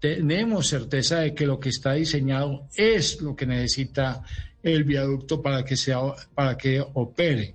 Tenemos 0.01 0.69
certeza 0.69 1.21
de 1.21 1.35
que 1.35 1.47
lo 1.47 1.59
que 1.59 1.71
está 1.71 1.95
diseñado 1.95 2.69
es 2.77 3.23
lo 3.23 3.35
que 3.35 3.47
necesita 3.47 4.23
el 4.63 4.85
viaducto 4.85 5.41
para 5.41 5.65
que, 5.65 5.77
sea, 5.77 5.99
para 6.35 6.59
que 6.59 6.85
opere. 6.93 7.55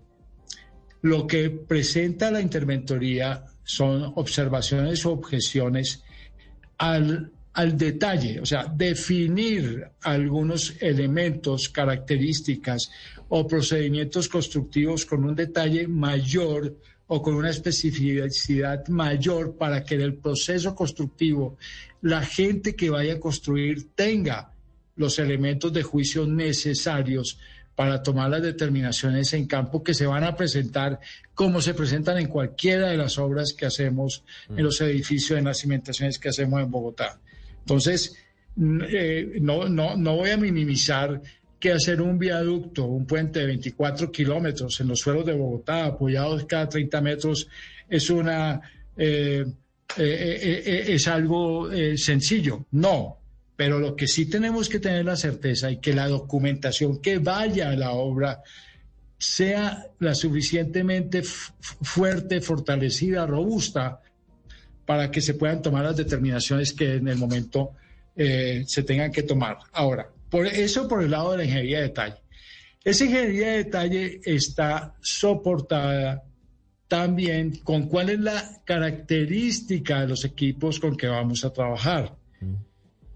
Lo 1.03 1.27
que 1.27 1.51
presenta 1.51 2.31
la 2.31 2.41
interventoría 2.41 3.45
son 3.63 4.13
observaciones 4.15 5.05
o 5.05 5.11
objeciones 5.11 6.03
al 6.79 7.31
al 7.53 7.77
detalle, 7.77 8.39
o 8.41 8.45
sea, 8.45 8.65
definir 8.65 9.87
algunos 10.01 10.73
elementos, 10.79 11.69
características 11.69 12.89
o 13.29 13.47
procedimientos 13.47 14.27
constructivos 14.27 15.05
con 15.05 15.23
un 15.23 15.35
detalle 15.35 15.87
mayor 15.87 16.75
o 17.07 17.21
con 17.21 17.35
una 17.35 17.51
especificidad 17.51 18.87
mayor 18.87 19.55
para 19.55 19.83
que 19.83 19.95
en 19.95 20.01
el 20.01 20.15
proceso 20.15 20.73
constructivo 20.73 21.57
la 22.01 22.25
gente 22.25 22.75
que 22.75 22.89
vaya 22.89 23.13
a 23.13 23.19
construir 23.19 23.93
tenga 23.93 24.51
los 24.95 25.19
elementos 25.19 25.71
de 25.73 25.83
juicio 25.83 26.25
necesarios 26.25 27.37
para 27.75 28.03
tomar 28.03 28.29
las 28.29 28.41
determinaciones 28.41 29.33
en 29.33 29.47
campo 29.47 29.83
que 29.83 29.93
se 29.93 30.05
van 30.05 30.23
a 30.23 30.35
presentar 30.35 30.99
como 31.33 31.61
se 31.61 31.73
presentan 31.73 32.17
en 32.17 32.27
cualquiera 32.27 32.89
de 32.89 32.97
las 32.97 33.17
obras 33.17 33.53
que 33.53 33.65
hacemos 33.65 34.23
en 34.49 34.55
mm. 34.55 34.59
los 34.59 34.81
edificios, 34.81 35.37
en 35.37 35.45
las 35.45 35.59
cimentaciones 35.59 36.19
que 36.19 36.29
hacemos 36.29 36.61
en 36.61 36.69
Bogotá. 36.69 37.19
Entonces, 37.63 38.15
eh, 38.57 39.37
no, 39.41 39.67
no, 39.69 39.95
no 39.95 40.17
voy 40.17 40.31
a 40.31 40.37
minimizar 40.37 41.21
que 41.59 41.71
hacer 41.71 42.01
un 42.01 42.19
viaducto, 42.19 42.85
un 42.85 43.05
puente 43.05 43.39
de 43.39 43.45
24 43.47 44.11
kilómetros 44.11 44.79
en 44.81 44.89
los 44.89 44.99
suelos 44.99 45.25
de 45.25 45.33
Bogotá, 45.33 45.85
apoyados 45.85 46.45
cada 46.45 46.67
30 46.67 47.01
metros, 47.01 47.47
es 47.89 48.09
una 48.09 48.59
eh, 48.97 49.45
eh, 49.97 50.85
es 50.89 51.07
algo 51.07 51.69
sencillo. 51.95 52.65
No, 52.71 53.17
pero 53.55 53.79
lo 53.79 53.95
que 53.95 54.07
sí 54.07 54.25
tenemos 54.25 54.67
que 54.67 54.79
tener 54.79 55.05
la 55.05 55.15
certeza 55.15 55.71
y 55.71 55.77
que 55.77 55.93
la 55.93 56.07
documentación 56.07 56.99
que 56.99 57.19
vaya 57.19 57.69
a 57.69 57.75
la 57.75 57.91
obra 57.91 58.43
sea 59.17 59.87
la 59.99 60.13
suficientemente 60.13 61.23
fuerte, 61.23 62.41
fortalecida, 62.41 63.25
robusta 63.25 64.01
para 64.85 65.11
que 65.11 65.21
se 65.21 65.33
puedan 65.33 65.61
tomar 65.61 65.83
las 65.83 65.97
determinaciones 65.97 66.73
que 66.73 66.95
en 66.95 67.07
el 67.07 67.17
momento 67.17 67.71
eh, 68.15 68.63
se 68.67 68.83
tengan 68.83 69.11
que 69.11 69.23
tomar. 69.23 69.57
Ahora, 69.71 70.09
Por 70.29 70.47
eso 70.47 70.87
por 70.87 71.03
el 71.03 71.11
lado 71.11 71.31
de 71.31 71.37
la 71.37 71.43
ingeniería 71.45 71.77
de 71.77 71.83
detalle. 71.83 72.15
Esa 72.83 73.05
ingeniería 73.05 73.47
de 73.51 73.57
detalle 73.63 74.21
está 74.25 74.95
soportada 75.01 76.23
también 76.87 77.57
con 77.63 77.87
cuál 77.87 78.09
es 78.09 78.19
la 78.19 78.61
característica 78.65 80.01
de 80.01 80.07
los 80.07 80.25
equipos 80.25 80.79
con 80.79 80.97
que 80.97 81.07
vamos 81.07 81.45
a 81.45 81.53
trabajar. 81.53 82.15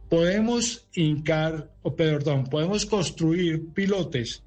Podemos 0.10 0.88
hincar, 0.94 1.72
o 1.82 1.96
perdón, 1.96 2.46
podemos 2.46 2.86
construir 2.86 3.74
pilotes 3.74 4.42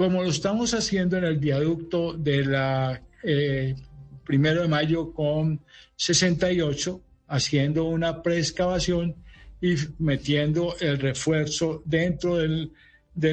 como 0.00 0.22
lo 0.22 0.30
estamos 0.30 0.72
haciendo 0.72 1.18
en 1.18 1.24
el 1.24 1.36
viaducto 1.36 2.14
de 2.14 2.42
la 2.46 3.02
eh, 3.22 3.76
primero 4.30 4.62
de 4.62 4.68
mayo 4.68 5.12
con 5.12 5.60
68, 5.96 7.00
haciendo 7.26 7.86
una 7.86 8.22
preexcavación 8.22 9.16
y 9.60 9.74
metiendo 9.98 10.76
el 10.78 11.00
refuerzo 11.00 11.82
dentro 11.84 12.36
del, 12.36 12.70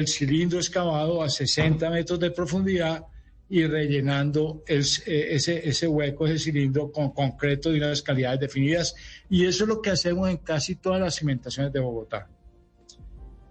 cilindro 0.08 0.58
excavado 0.58 1.22
a 1.22 1.30
60 1.30 1.88
metros 1.88 2.18
de 2.18 2.32
profundidad 2.32 3.06
y 3.48 3.64
rellenando 3.64 4.64
eh, 4.66 4.82
ese, 5.06 5.68
ese 5.68 5.86
hueco, 5.86 6.26
ese 6.26 6.46
cilindro 6.46 6.90
con 6.90 7.12
concreto 7.12 7.70
de 7.70 7.78
unas 7.78 8.02
calidades 8.02 8.40
definidas. 8.40 8.96
Y 9.30 9.46
eso 9.46 9.62
es 9.62 9.68
lo 9.68 9.80
que 9.80 9.90
hacemos 9.90 10.28
en 10.28 10.38
casi 10.38 10.74
todas 10.74 11.00
las 11.00 11.14
cimentaciones 11.14 11.72
de 11.72 11.78
Bogotá. 11.78 12.28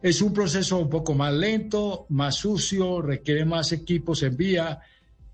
Es 0.02 0.22
un 0.22 0.34
proceso 0.34 0.80
un 0.80 0.90
poco 0.90 1.14
más 1.14 1.34
lento, 1.34 2.08
más 2.10 2.36
sucio, 2.36 3.02
requiere 3.02 3.46
más 3.46 3.72
equipos 3.72 4.22
en 4.24 4.36
vía 4.36 4.82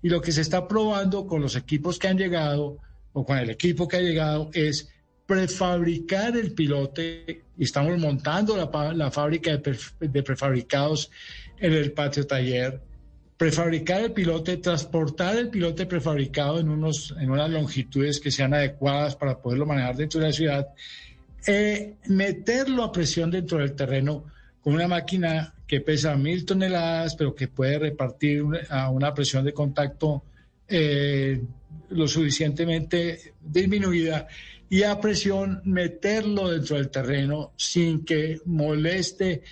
y 0.04 0.10
lo 0.10 0.20
que 0.20 0.32
se 0.32 0.42
está 0.42 0.68
probando 0.68 1.26
con 1.26 1.40
los 1.40 1.56
equipos 1.56 1.98
que 1.98 2.08
han 2.08 2.18
llegado 2.18 2.76
o 3.14 3.24
con 3.24 3.38
el 3.38 3.48
equipo 3.48 3.88
que 3.88 3.96
ha 3.96 4.00
llegado 4.00 4.50
es 4.52 4.90
prefabricar 5.24 6.36
el 6.36 6.52
pilote. 6.52 7.44
Y 7.56 7.64
estamos 7.64 7.98
montando 7.98 8.54
la, 8.54 9.10
fábrica 9.10 9.56
de, 9.56 10.22
prefabricados 10.22 11.10
en 11.58 11.72
el 11.72 11.92
patio 11.92 12.26
taller, 12.26 12.82
prefabricar 13.38 14.02
el 14.02 14.12
pilote, 14.12 14.58
transportar 14.58 15.36
el 15.36 15.48
pilote 15.48 15.86
prefabricado 15.86 16.60
en, 16.60 16.68
unos, 16.68 17.14
en 17.18 17.30
unas 17.30 17.48
longitudes 17.48 18.20
que 18.20 18.30
sean 18.30 18.52
adecuadas 18.52 19.16
para 19.16 19.38
poderlo 19.38 19.64
manejar 19.64 19.96
dentro 19.96 20.20
de 20.20 20.26
la 20.26 20.32
ciudad, 20.34 20.68
eh, 21.46 21.94
meterlo 22.08 22.84
a 22.84 22.92
presión 22.92 23.30
dentro 23.30 23.56
del 23.56 23.74
terreno 23.74 24.26
con 24.64 24.74
una 24.74 24.88
máquina 24.88 25.52
que 25.66 25.82
pesa 25.82 26.16
mil 26.16 26.46
toneladas, 26.46 27.14
pero 27.16 27.34
que 27.34 27.48
puede 27.48 27.78
repartir 27.78 28.42
a 28.70 28.88
una 28.88 29.12
presión 29.12 29.44
de 29.44 29.52
contacto 29.52 30.24
eh, 30.66 31.42
lo 31.90 32.08
suficientemente 32.08 33.34
disminuida 33.42 34.26
y 34.70 34.82
a 34.82 34.98
presión 34.98 35.60
meterlo 35.64 36.48
dentro 36.48 36.76
del 36.76 36.88
terreno 36.88 37.52
sin 37.56 38.06
que 38.06 38.40
moleste 38.46 39.42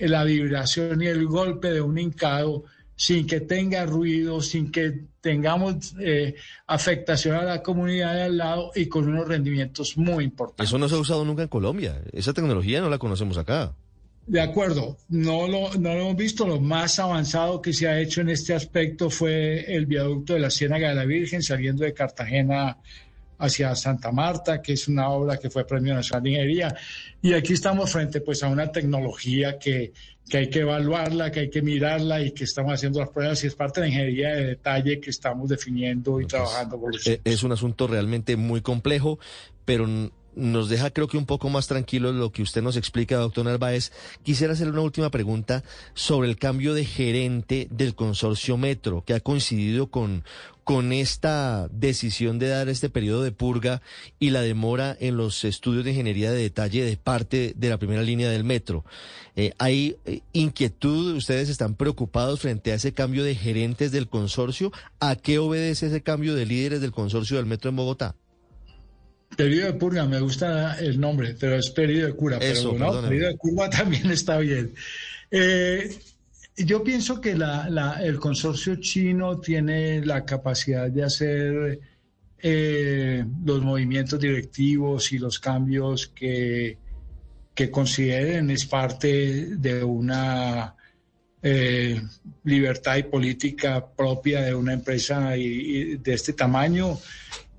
la 0.00 0.24
vibración 0.24 1.02
y 1.02 1.06
el 1.06 1.26
golpe 1.26 1.70
de 1.70 1.82
un 1.82 1.98
hincado, 1.98 2.64
sin 2.96 3.26
que 3.26 3.40
tenga 3.40 3.84
ruido, 3.84 4.40
sin 4.40 4.72
que 4.72 5.04
tengamos 5.20 5.94
eh, 6.00 6.34
afectación 6.66 7.36
a 7.36 7.42
la 7.42 7.62
comunidad 7.62 8.14
de 8.14 8.22
al 8.22 8.38
lado 8.38 8.72
y 8.74 8.86
con 8.86 9.06
unos 9.06 9.28
rendimientos 9.28 9.98
muy 9.98 10.24
importantes. 10.24 10.66
Eso 10.66 10.78
no 10.78 10.88
se 10.88 10.94
ha 10.94 10.98
usado 10.98 11.26
nunca 11.26 11.42
en 11.42 11.48
Colombia. 11.48 12.00
Esa 12.12 12.32
tecnología 12.32 12.80
no 12.80 12.88
la 12.88 12.96
conocemos 12.96 13.36
acá. 13.36 13.74
De 14.26 14.40
acuerdo, 14.40 14.96
no 15.08 15.48
lo, 15.48 15.74
no 15.74 15.94
lo 15.94 16.00
hemos 16.00 16.16
visto. 16.16 16.46
Lo 16.46 16.60
más 16.60 16.98
avanzado 16.98 17.60
que 17.60 17.72
se 17.72 17.88
ha 17.88 17.98
hecho 17.98 18.20
en 18.20 18.28
este 18.28 18.54
aspecto 18.54 19.10
fue 19.10 19.74
el 19.74 19.86
viaducto 19.86 20.34
de 20.34 20.40
la 20.40 20.50
Ciénaga 20.50 20.90
de 20.90 20.94
la 20.94 21.04
Virgen 21.04 21.42
saliendo 21.42 21.84
de 21.84 21.92
Cartagena 21.92 22.78
hacia 23.38 23.74
Santa 23.74 24.12
Marta, 24.12 24.62
que 24.62 24.74
es 24.74 24.86
una 24.86 25.08
obra 25.08 25.36
que 25.36 25.50
fue 25.50 25.66
Premio 25.66 25.94
Nacional 25.94 26.22
de 26.22 26.30
Ingeniería. 26.30 26.76
Y 27.20 27.32
aquí 27.32 27.54
estamos 27.54 27.90
frente 27.90 28.20
pues 28.20 28.44
a 28.44 28.48
una 28.48 28.70
tecnología 28.70 29.58
que, 29.58 29.92
que 30.28 30.38
hay 30.38 30.48
que 30.48 30.60
evaluarla, 30.60 31.32
que 31.32 31.40
hay 31.40 31.50
que 31.50 31.60
mirarla 31.60 32.22
y 32.22 32.30
que 32.30 32.44
estamos 32.44 32.72
haciendo 32.72 33.00
las 33.00 33.08
pruebas 33.08 33.42
y 33.42 33.48
es 33.48 33.56
parte 33.56 33.80
de 33.80 33.88
la 33.88 33.92
ingeniería 33.92 34.28
de 34.36 34.46
detalle 34.46 35.00
que 35.00 35.10
estamos 35.10 35.48
definiendo 35.48 36.20
y 36.20 36.26
trabajando. 36.26 36.80
Eh, 37.04 37.20
es 37.24 37.42
un 37.42 37.50
asunto 37.50 37.88
realmente 37.88 38.36
muy 38.36 38.60
complejo, 38.60 39.18
pero 39.64 39.88
nos 40.34 40.68
deja 40.68 40.90
creo 40.90 41.08
que 41.08 41.16
un 41.16 41.26
poco 41.26 41.48
más 41.48 41.66
tranquilo 41.66 42.12
lo 42.12 42.32
que 42.32 42.42
usted 42.42 42.62
nos 42.62 42.76
explica, 42.76 43.16
doctor 43.16 43.44
Narváez. 43.44 43.92
Quisiera 44.22 44.52
hacerle 44.52 44.72
una 44.72 44.82
última 44.82 45.10
pregunta 45.10 45.62
sobre 45.94 46.28
el 46.28 46.36
cambio 46.36 46.74
de 46.74 46.84
gerente 46.84 47.68
del 47.70 47.94
consorcio 47.94 48.56
Metro, 48.56 49.04
que 49.04 49.14
ha 49.14 49.20
coincidido 49.20 49.88
con, 49.88 50.24
con 50.64 50.92
esta 50.92 51.68
decisión 51.68 52.38
de 52.38 52.48
dar 52.48 52.68
este 52.68 52.88
periodo 52.88 53.22
de 53.22 53.32
purga 53.32 53.82
y 54.18 54.30
la 54.30 54.42
demora 54.42 54.96
en 55.00 55.16
los 55.16 55.44
estudios 55.44 55.84
de 55.84 55.90
ingeniería 55.90 56.30
de 56.30 56.42
detalle 56.42 56.84
de 56.84 56.96
parte 56.96 57.54
de 57.56 57.68
la 57.68 57.78
primera 57.78 58.02
línea 58.02 58.30
del 58.30 58.44
Metro. 58.44 58.84
Eh, 59.34 59.52
¿Hay 59.58 59.96
eh, 60.04 60.20
inquietud? 60.32 61.16
¿Ustedes 61.16 61.48
están 61.48 61.74
preocupados 61.74 62.40
frente 62.40 62.72
a 62.72 62.76
ese 62.76 62.92
cambio 62.92 63.24
de 63.24 63.34
gerentes 63.34 63.92
del 63.92 64.08
consorcio? 64.08 64.72
¿A 65.00 65.16
qué 65.16 65.38
obedece 65.38 65.86
ese 65.86 66.02
cambio 66.02 66.34
de 66.34 66.46
líderes 66.46 66.80
del 66.80 66.92
consorcio 66.92 67.36
del 67.36 67.46
Metro 67.46 67.70
en 67.70 67.76
Bogotá? 67.76 68.14
Periodo 69.36 69.72
de 69.72 69.78
purga, 69.78 70.04
me 70.06 70.20
gusta 70.20 70.78
el 70.78 71.00
nombre, 71.00 71.34
pero 71.38 71.56
es 71.56 71.70
periodo 71.70 72.06
de 72.08 72.12
cura. 72.14 72.38
pero 72.38 72.72
no, 72.74 73.00
periodo 73.02 73.28
de 73.28 73.36
curva 73.36 73.70
también 73.70 74.10
está 74.10 74.38
bien. 74.38 74.74
Eh, 75.30 75.98
yo 76.56 76.84
pienso 76.84 77.20
que 77.20 77.30
el 77.32 78.18
consorcio 78.18 78.76
chino 78.76 79.40
tiene 79.40 80.04
la 80.04 80.24
capacidad 80.24 80.90
de 80.90 81.02
hacer 81.02 81.80
eh, 82.38 83.24
los 83.44 83.62
movimientos 83.62 84.20
directivos 84.20 85.12
y 85.12 85.18
los 85.18 85.38
cambios 85.38 86.08
que, 86.08 86.76
que 87.54 87.70
consideren 87.70 88.50
es 88.50 88.66
parte 88.66 89.56
de 89.56 89.82
una 89.82 90.74
eh, 91.42 92.02
libertad 92.44 92.96
y 92.96 93.04
política 93.04 93.86
propia 93.86 94.42
de 94.42 94.54
una 94.54 94.74
empresa 94.74 95.30
de 95.30 96.00
este 96.04 96.34
tamaño 96.34 96.98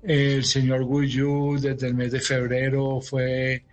el 0.04 0.44
señor 0.44 0.84
Guyu 0.84 1.58
desde 1.58 1.88
el 1.88 1.94
mes 1.94 2.12
de 2.12 2.20
febrero 2.20 3.00
fue 3.00 3.64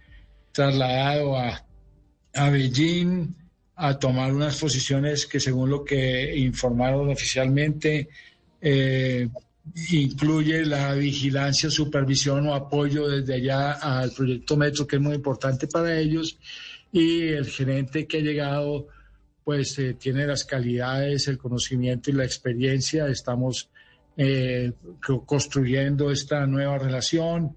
trasladado 0.52 1.38
a, 1.38 1.65
Beijing 2.50 3.36
a 3.76 4.00
tomar 4.00 4.34
unas 4.34 4.58
posiciones 4.58 5.26
que 5.26 5.39
según 5.39 5.70
lo 5.70 5.84
que 5.84 6.36
informaron 6.38 7.10
oficialmente 7.10 8.08
eh, 8.62 9.28
incluye 9.91 10.65
la 10.65 10.94
vigilancia, 10.94 11.70
supervisión 11.70 12.48
o 12.48 12.54
apoyo 12.54 13.10
desde 13.10 13.36
allá 13.36 13.72
al 13.74 14.12
proyecto 14.12 14.56
Metro, 14.56 14.88
que 14.88 14.96
es 14.96 15.02
muy 15.02 15.15
importante 15.15 15.67
para 15.67 16.00
ellos, 16.00 16.38
y 16.91 17.28
el 17.30 17.48
gerente 17.48 18.08
que 18.08 18.17
ha 18.17 18.22
llegado 18.22 18.88
pues 19.44 19.78
eh, 19.80 19.96
tiene 19.96 20.28
las 20.28 20.46
calidades, 20.46 21.28
el 21.28 21.38
conocimiento 21.38 22.10
y 22.10 22.13
la 22.13 22.24
experiencia. 22.24 23.08
Estamos 23.08 23.70
eh, 24.17 24.71
construyendo 25.26 26.12
esta 26.12 26.45
nueva 26.45 26.78
relación 26.78 27.56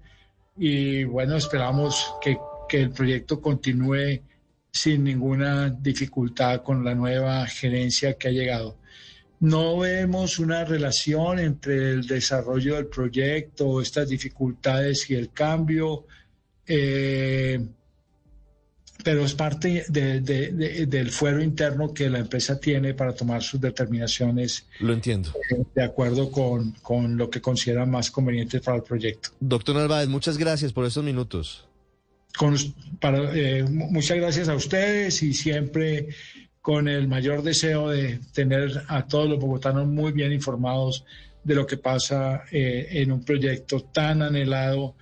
y 0.57 1.03
bueno, 1.03 1.35
esperamos 1.35 2.13
que, 2.21 2.37
que 2.67 2.81
el 2.81 2.91
proyecto 2.91 3.41
continúe 3.41 4.21
sin 4.71 5.03
ninguna 5.03 5.69
dificultad 5.69 6.61
con 6.61 6.83
la 6.83 6.93
nueva 6.95 7.45
gerencia 7.47 8.17
que 8.17 8.27
ha 8.27 8.31
llegado. 8.31 8.77
No 9.39 9.79
vemos 9.79 10.39
una 10.39 10.63
relación 10.63 11.39
entre 11.39 11.91
el 11.91 12.07
desarrollo 12.07 12.75
del 12.75 12.87
proyecto, 12.87 13.81
estas 13.81 14.09
dificultades 14.09 15.09
y 15.09 15.15
el 15.15 15.31
cambio. 15.31 16.05
Eh, 16.65 17.59
pero 19.05 19.23
es 19.23 19.35
parte 19.35 19.85
del 19.87 21.11
fuero 21.11 21.43
interno 21.43 21.93
que 21.93 22.09
la 22.09 22.17
empresa 22.17 22.59
tiene 22.59 22.95
para 22.95 23.13
tomar 23.13 23.43
sus 23.43 23.61
determinaciones. 23.61 24.65
Lo 24.79 24.93
entiendo. 24.93 25.29
Eh, 25.51 25.63
de 25.75 25.83
acuerdo 25.83 26.31
con, 26.31 26.71
con, 26.81 27.15
lo 27.15 27.29
que 27.29 27.39
considera 27.39 27.85
más 27.85 28.09
conveniente 28.09 28.61
para 28.61 28.77
el 28.77 28.83
proyecto. 28.83 29.29
Doctor 29.39 29.75
Narváez, 29.75 30.09
muchas 30.09 30.39
gracias 30.39 30.73
por 30.73 30.85
estos 30.85 31.03
minutos. 31.03 31.67
Con, 32.35 32.57
para, 32.99 33.31
eh, 33.37 33.63
muchas 33.69 34.17
gracias 34.17 34.49
a 34.49 34.55
ustedes 34.55 35.21
y 35.21 35.35
siempre 35.35 36.07
con 36.59 36.87
el 36.87 37.07
mayor 37.07 37.43
deseo 37.43 37.89
de 37.89 38.19
tener 38.33 38.85
a 38.87 39.05
todos 39.05 39.29
los 39.29 39.39
bogotanos 39.39 39.85
muy 39.85 40.13
bien 40.13 40.33
informados 40.33 41.05
de 41.43 41.53
lo 41.53 41.67
que 41.67 41.77
pasa 41.77 42.41
eh, 42.51 42.87
en 42.89 43.11
un 43.11 43.23
proyecto 43.23 43.81
tan 43.81 44.23
anhelado 44.23 44.95